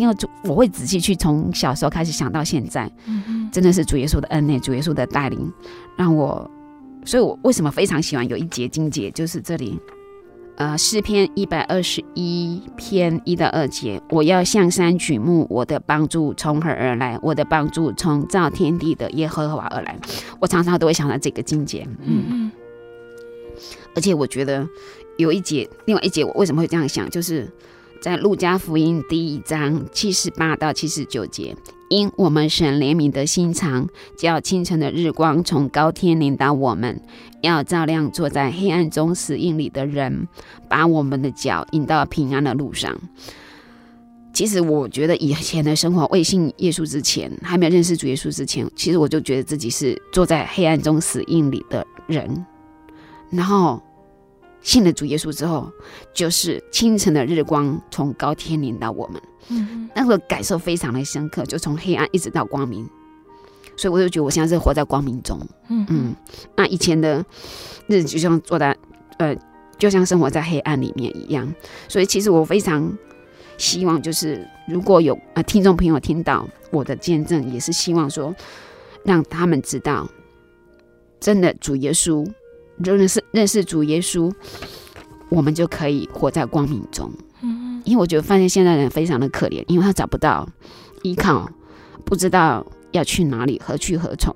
[0.00, 2.90] 因为主我会仔细去从小时候开始想到现在，
[3.52, 5.52] 真的是主耶稣的恩呢，主耶稣的带领，
[5.96, 6.50] 让我，
[7.04, 9.80] 所以我为什么非常喜欢有一节经节，就是这里。
[10.56, 17.18] 呃，诗篇一百二十一篇一到二节，我要向山举目，我的帮助从何而来？
[17.22, 19.98] 我的帮助从造天地的耶和华而来。
[20.38, 22.52] 我常常都会想到这个经节，嗯嗯。
[23.96, 24.64] 而且我觉得
[25.16, 27.10] 有一节，另外一节，我为什么会这样想？
[27.10, 27.52] 就是
[28.04, 31.56] 在路加福音第一章七十八到七十九节。
[31.88, 33.88] 因我们神怜悯的心肠，
[34.18, 37.00] 叫清晨的日光从高天临到我们，
[37.40, 40.28] 要照亮坐在黑暗中死荫里的人，
[40.68, 42.94] 把我们的脚引到平安的路上。
[44.34, 52.44] 其实我觉得以前的生活，未信耶稣之前，还没有认识主耶稣之前，其实我就觉得自己是坐在黑暗中死荫里的人，
[53.30, 53.82] 然后。
[54.64, 55.70] 信了主耶稣之后，
[56.12, 62.88] 就是清晨的日光从高天临到我们，嗯，那个感受非常的深刻，就从黑暗一直到光明，
[63.76, 65.38] 所以我就觉得我现在是活在光明中，
[65.68, 66.16] 嗯嗯，
[66.56, 67.22] 那以前的
[67.86, 68.74] 日子就像坐在
[69.18, 69.36] 呃，
[69.76, 71.46] 就像生活在黑暗里面一样，
[71.86, 72.90] 所以其实我非常
[73.58, 78.34] 希望，就是如果有呃听众朋友听到我的见证，也是希望说
[79.04, 80.08] 让他们知道，
[81.20, 82.26] 真的主耶稣。
[82.78, 84.32] 认识认识主耶稣，
[85.28, 87.10] 我们就可以活在光明中。
[87.42, 90.48] 嗯，因为我觉得发现现在人非常的可怜，因为他找不到
[91.02, 91.48] 依靠，
[92.04, 94.34] 不知道要去哪里，何去何从，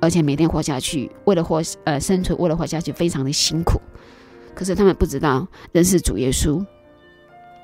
[0.00, 3.80] 而且每天活下去，为了活呃生存，为了活下去，非常的辛苦。
[4.54, 6.64] 可是他们不知道认识主耶稣，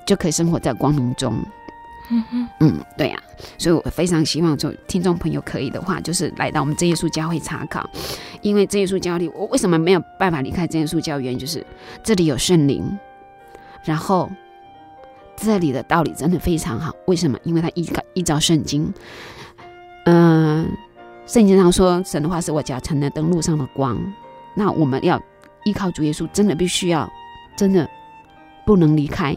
[0.05, 1.33] 就可以生活在光明中。
[2.13, 3.17] 嗯嗯，对呀、
[3.57, 7.89] 所以我非常希望，就听众朋友可以的话，就是来到我们真耶稣教会查考，
[8.41, 11.39] 因为真耶稣教会，我为什么没有办法离开真耶稣教员？
[11.39, 11.65] 就是
[12.03, 12.99] 这里有圣灵，
[13.85, 14.29] 然后
[15.37, 16.93] 这里的道理真的非常好。
[17.07, 17.39] 为什么？
[17.43, 18.93] 因为他依靠依照圣经，
[20.05, 20.69] 嗯、
[21.25, 23.97] 圣经上说神的话是我脚前的灯，路上的光。
[24.53, 25.17] 那我们要
[25.63, 27.09] 依靠主耶稣，真的必须要，
[27.55, 27.89] 真的
[28.65, 29.33] 不能离开。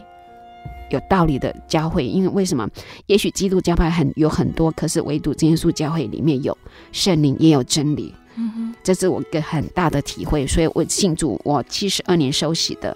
[0.89, 2.67] 有道理的教会，因为为什么？
[3.07, 6.57] 也许基督教派很有很多，可是唯独真耶稣教会里面有
[6.91, 8.13] 圣灵，也有真理。
[8.35, 10.45] 嗯哼，这是我一个很大的体会。
[10.45, 12.95] 所以我庆祝，我七十二年受洗的，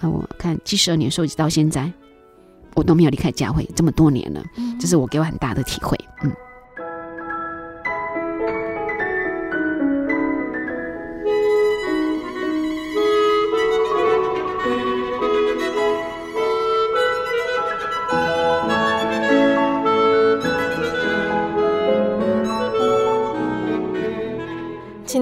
[0.00, 1.90] 啊，我看七十二年受洗到现在，
[2.74, 4.44] 我都没有离开教会这么多年了。
[4.80, 5.98] 这是我给我很大的体会。
[6.22, 6.32] 嗯。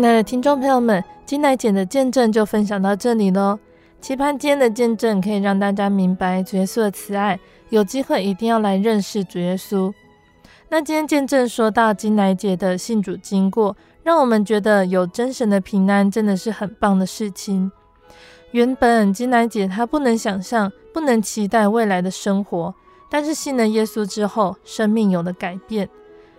[0.04, 3.58] 亲爱的听众朋友们，金奶姐的见证就分享到这里喽。
[4.02, 7.40] 期盼今天的见证可以让大家明白主耶稣的慈爱，
[7.70, 9.90] 有机会一定要来认识主耶稣。
[10.68, 17.72] 那今天见证说到金奶姐的信主经过，让我们觉得有真神的平安真的是很棒的事情。
[18.50, 22.74] 原本金奶姐她不能想象，不能期待未来的生活，
[23.08, 25.88] 但是信了耶稣之后，生命有了改变。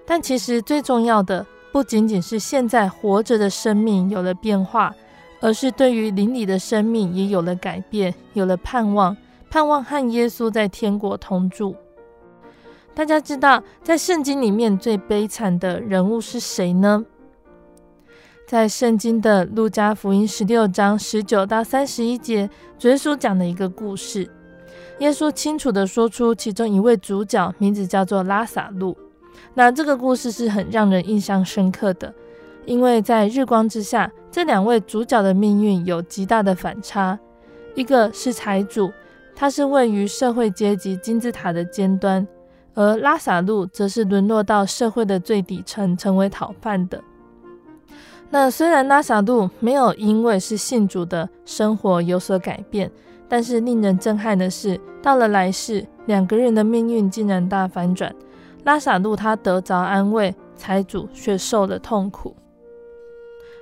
[0.05, 1.43] 但其实最重要的。
[1.76, 4.95] 不仅仅是现在活着的生命有了变化，
[5.41, 9.17] 而是对于邻里的生命也有了改变，有了盼望，
[9.49, 11.76] 盼望和耶稣在天国同住。
[12.93, 17.03] 大家知道，在圣经里面最悲惨的人物是谁呢？
[18.47, 22.49] 在圣经的路加福音十六章十九到三十一节，
[22.80, 24.32] 主耶稣讲的一个故事。
[24.99, 28.95] 耶稣清楚的说出其中一位主角名字叫做拉撒路。
[29.56, 32.14] 那这个故事是很让人印象深刻的，
[32.66, 37.18] 因为在日光之下，这两位主角的命运有极大的反差。
[37.74, 38.91] 一个是财主，
[39.34, 42.28] 他是位于社会阶级金字塔的尖端。
[42.74, 47.01] 而拉萨路则是沦落到社会的最底层，成为讨饭的。
[48.30, 52.91] 那虽然拉萨路没有因为是信主的生活有所改变，
[53.30, 58.14] 但是令人震撼的是，到了来世，两个人的命运竟然大反转。
[58.66, 62.36] 拉撒路他得着安慰，财主却受了痛苦。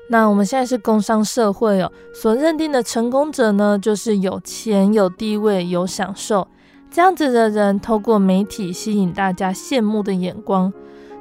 [0.10, 6.47] 那我们现在是工商社会哦，所认定的成功者呢，就是有钱、有地位、有享受。
[6.89, 10.72] 这样子的人，透过媒体吸引大家羡慕的眼光，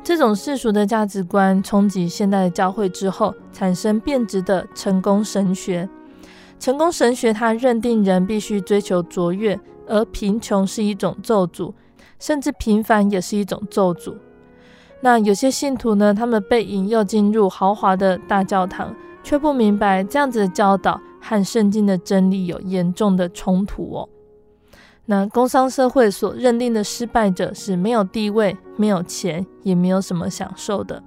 [0.02, 5.88] 这种世俗的价值观冲击现代的教会之后，产生变质的成功神学。
[6.60, 9.58] 成功神学它认定人必须追求卓越，
[9.88, 11.72] 而贫穷是一种咒诅，
[12.22, 14.14] 甚至平凡也是一种咒诅。
[15.00, 18.94] 那有些信徒呢，他们被引诱进入豪华的大教堂，
[19.24, 24.08] 却不明白这样子的教导和圣经的真理有严重的冲突哦。
[25.06, 31.02] 那工商社会所认定的失败者是没有地位、没有钱，也没有什么享受的。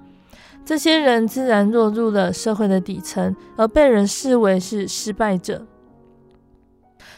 [0.66, 5.66] 这些人自然落入了社会的底层，而被人视为是失败者。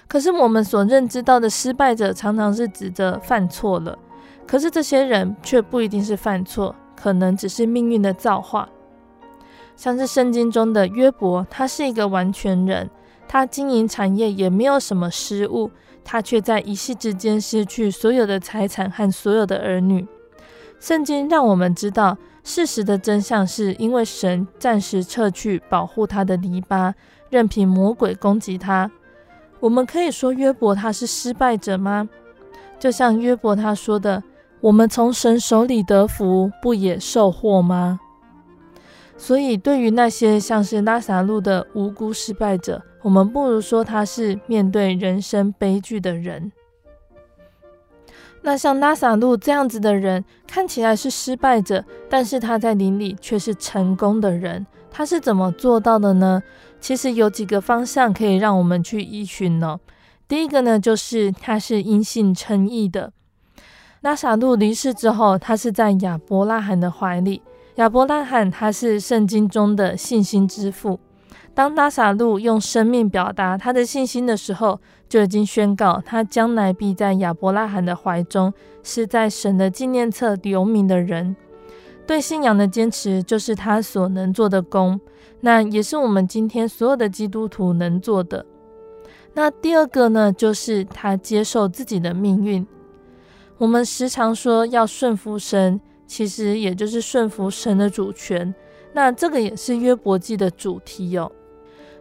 [0.08, 3.96] 可是我们所认知到的失败者，常常是指着犯错了。
[4.46, 8.68] 可是这些人却不一定是犯错，可能只是命运的造化。
[9.76, 12.88] 像是圣经中的约伯，他是一个完全人，
[13.28, 15.70] 他经营产业也没有什么失误。
[16.02, 20.08] 他却在一夕之间失去所有的财产和所有的儿女。
[20.80, 26.94] 圣经让我们知道，事实的真相是因为神暂时撤去保护他的篱笆，
[27.28, 28.90] 任凭魔鬼攻击他。
[29.60, 32.08] 我们可以说约伯他是失败者吗？
[32.78, 34.22] 就像约伯他说的
[34.60, 37.98] ：“我们从神手里得福，不也受祸吗？”
[39.18, 46.52] 所以，对于那些像是拉撒路的无辜失败者，我们不如说他是面对人生悲剧的人。
[48.42, 54.64] 那像拉撒路这样子的人，看起来是失败者，但是他在灵里却是成功的人。
[54.90, 56.40] 他是怎么做到的呢？
[56.80, 59.78] 其实有几个方向可以让我们去依循呢。
[60.26, 63.12] 第一个呢，就是他是因信称义的。
[64.02, 67.42] 拉撒路离世之后，他是在亚伯拉罕的怀里。
[67.76, 71.00] 亚伯拉罕他是圣经中的信心之父。
[71.54, 78.52] 当拉撒路用生命表达他的信心的时候，就已经宣告他将来必在亚伯拉罕的怀中，
[78.84, 81.34] 是在神的纪念册留名的人。
[82.08, 84.98] 对信仰的坚持，就是他所能做的工，
[85.42, 88.44] 那也是我们今天所有的基督徒能做的。
[89.34, 92.66] 那第二个呢，就是他接受自己的命运。
[93.58, 95.78] 我们时常说要顺服神。
[96.06, 98.54] 其实也就是顺服神的主权，
[98.94, 101.30] 那这个也是约伯记的主题哦。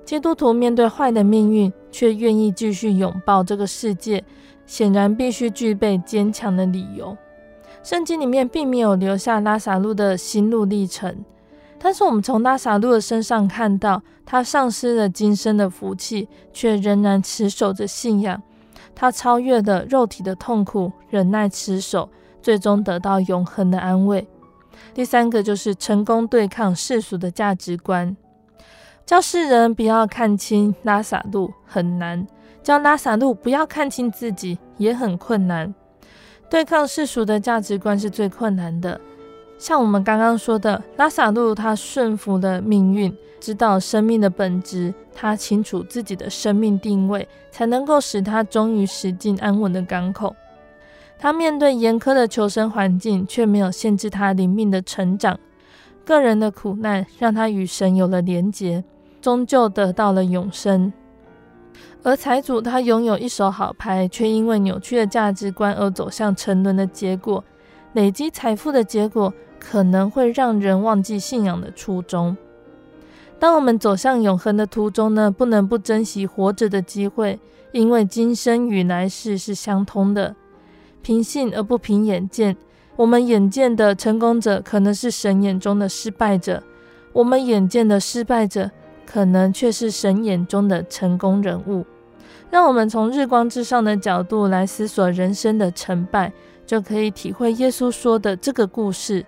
[0.06, 4.24] 基督徒面对坏的命运，却愿意继续拥抱这个世界，
[4.66, 7.18] 显然必须具备坚强的理由。
[7.88, 11.24] 圣经里面并没有留下拉萨路的心路历程，
[11.80, 18.44] 但是我们从拉萨路的身上看到，他丧失了今生的福气，却仍然持守着信仰。
[18.94, 22.10] 他超越了肉体的痛苦，忍耐持守。
[22.42, 24.28] 最终得到永恒的安慰。
[24.94, 28.18] 第三个就是成功对抗世俗的价值观，
[29.06, 32.28] 叫世人不要看轻拉萨路很难，
[32.62, 35.74] 叫拉萨路不要看轻自己也很困难。
[36.50, 39.00] 对抗世俗的价值观是最困难的。
[39.58, 50.36] 像我们刚刚说的，拉萨路他顺服了命运，知道生命的本质，他清楚自己的生命定位，才能够使他终于驶进安稳的港口。
[51.20, 55.40] 他面对严苛的求生环境，却没有限制他灵命的成长。
[56.06, 58.84] 个人的苦难让他与神有了连结，
[59.20, 60.94] 终究得到了永生。
[62.08, 67.44] 而财主他拥有一手好牌，却因为扭曲的价值观而走向沉沦的结果。
[67.92, 72.38] 累积财富的结果，可能会让人忘记信仰的初衷。
[73.38, 77.38] 当我们走向永恒的途中呢，不能不珍惜活着的机会，
[77.74, 80.34] 因为今生与来世是相通的。
[81.02, 82.56] 凭信而不凭眼见，
[82.96, 86.62] 我们眼见的成功者，可能是神眼中的失败者；
[87.12, 88.72] 我们眼见的失败者，
[89.06, 91.86] 可能却是神眼中的成功人物。
[92.50, 96.32] 让我们从日光之上的角度来思索人生的成败，
[96.66, 99.26] 就可以体会耶稣说的这个故事，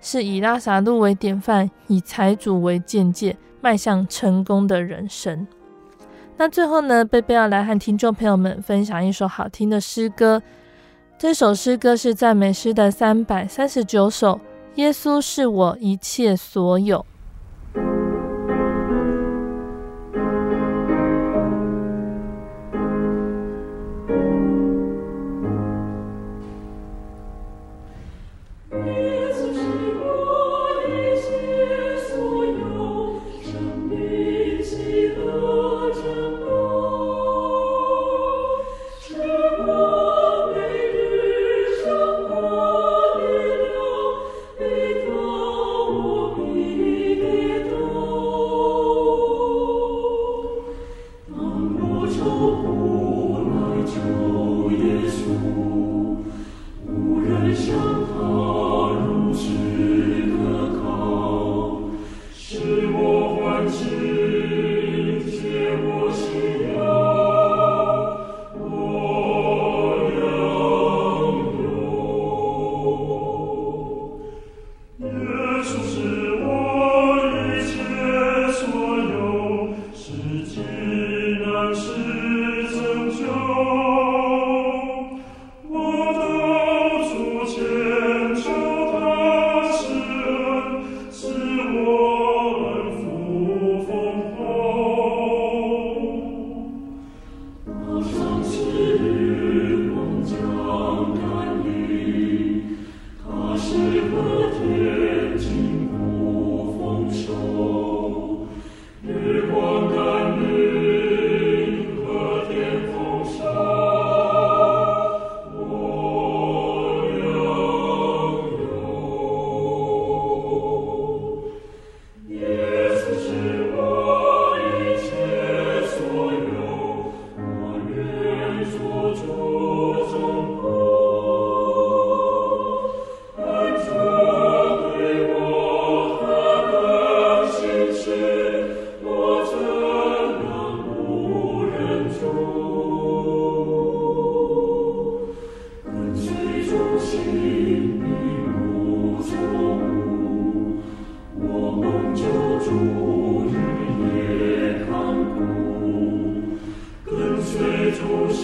[0.00, 5.46] 是以拉撒路为典范，以财主为鉴戒，迈向成功的人生。
[6.36, 10.42] 那最后呢，贝贝要来和听众朋友们分享一首好听的诗歌。
[11.18, 14.40] 这首诗歌是赞美诗的三百三十九首。
[14.76, 17.04] 耶稣是我一切所有。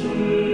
[0.04, 0.53] soon.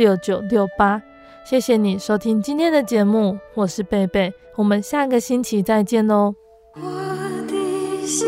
[0.00, 1.02] 六九六八，
[1.44, 6.34] 谢谢你收听今天的节目，我是贝贝，我们下个星期再见喽。
[6.74, 6.80] 我
[7.46, 8.26] 的心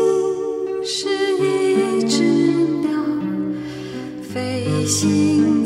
[0.83, 1.09] 是
[1.39, 2.21] 一只
[2.81, 2.91] 鸟，
[4.21, 5.65] 飞行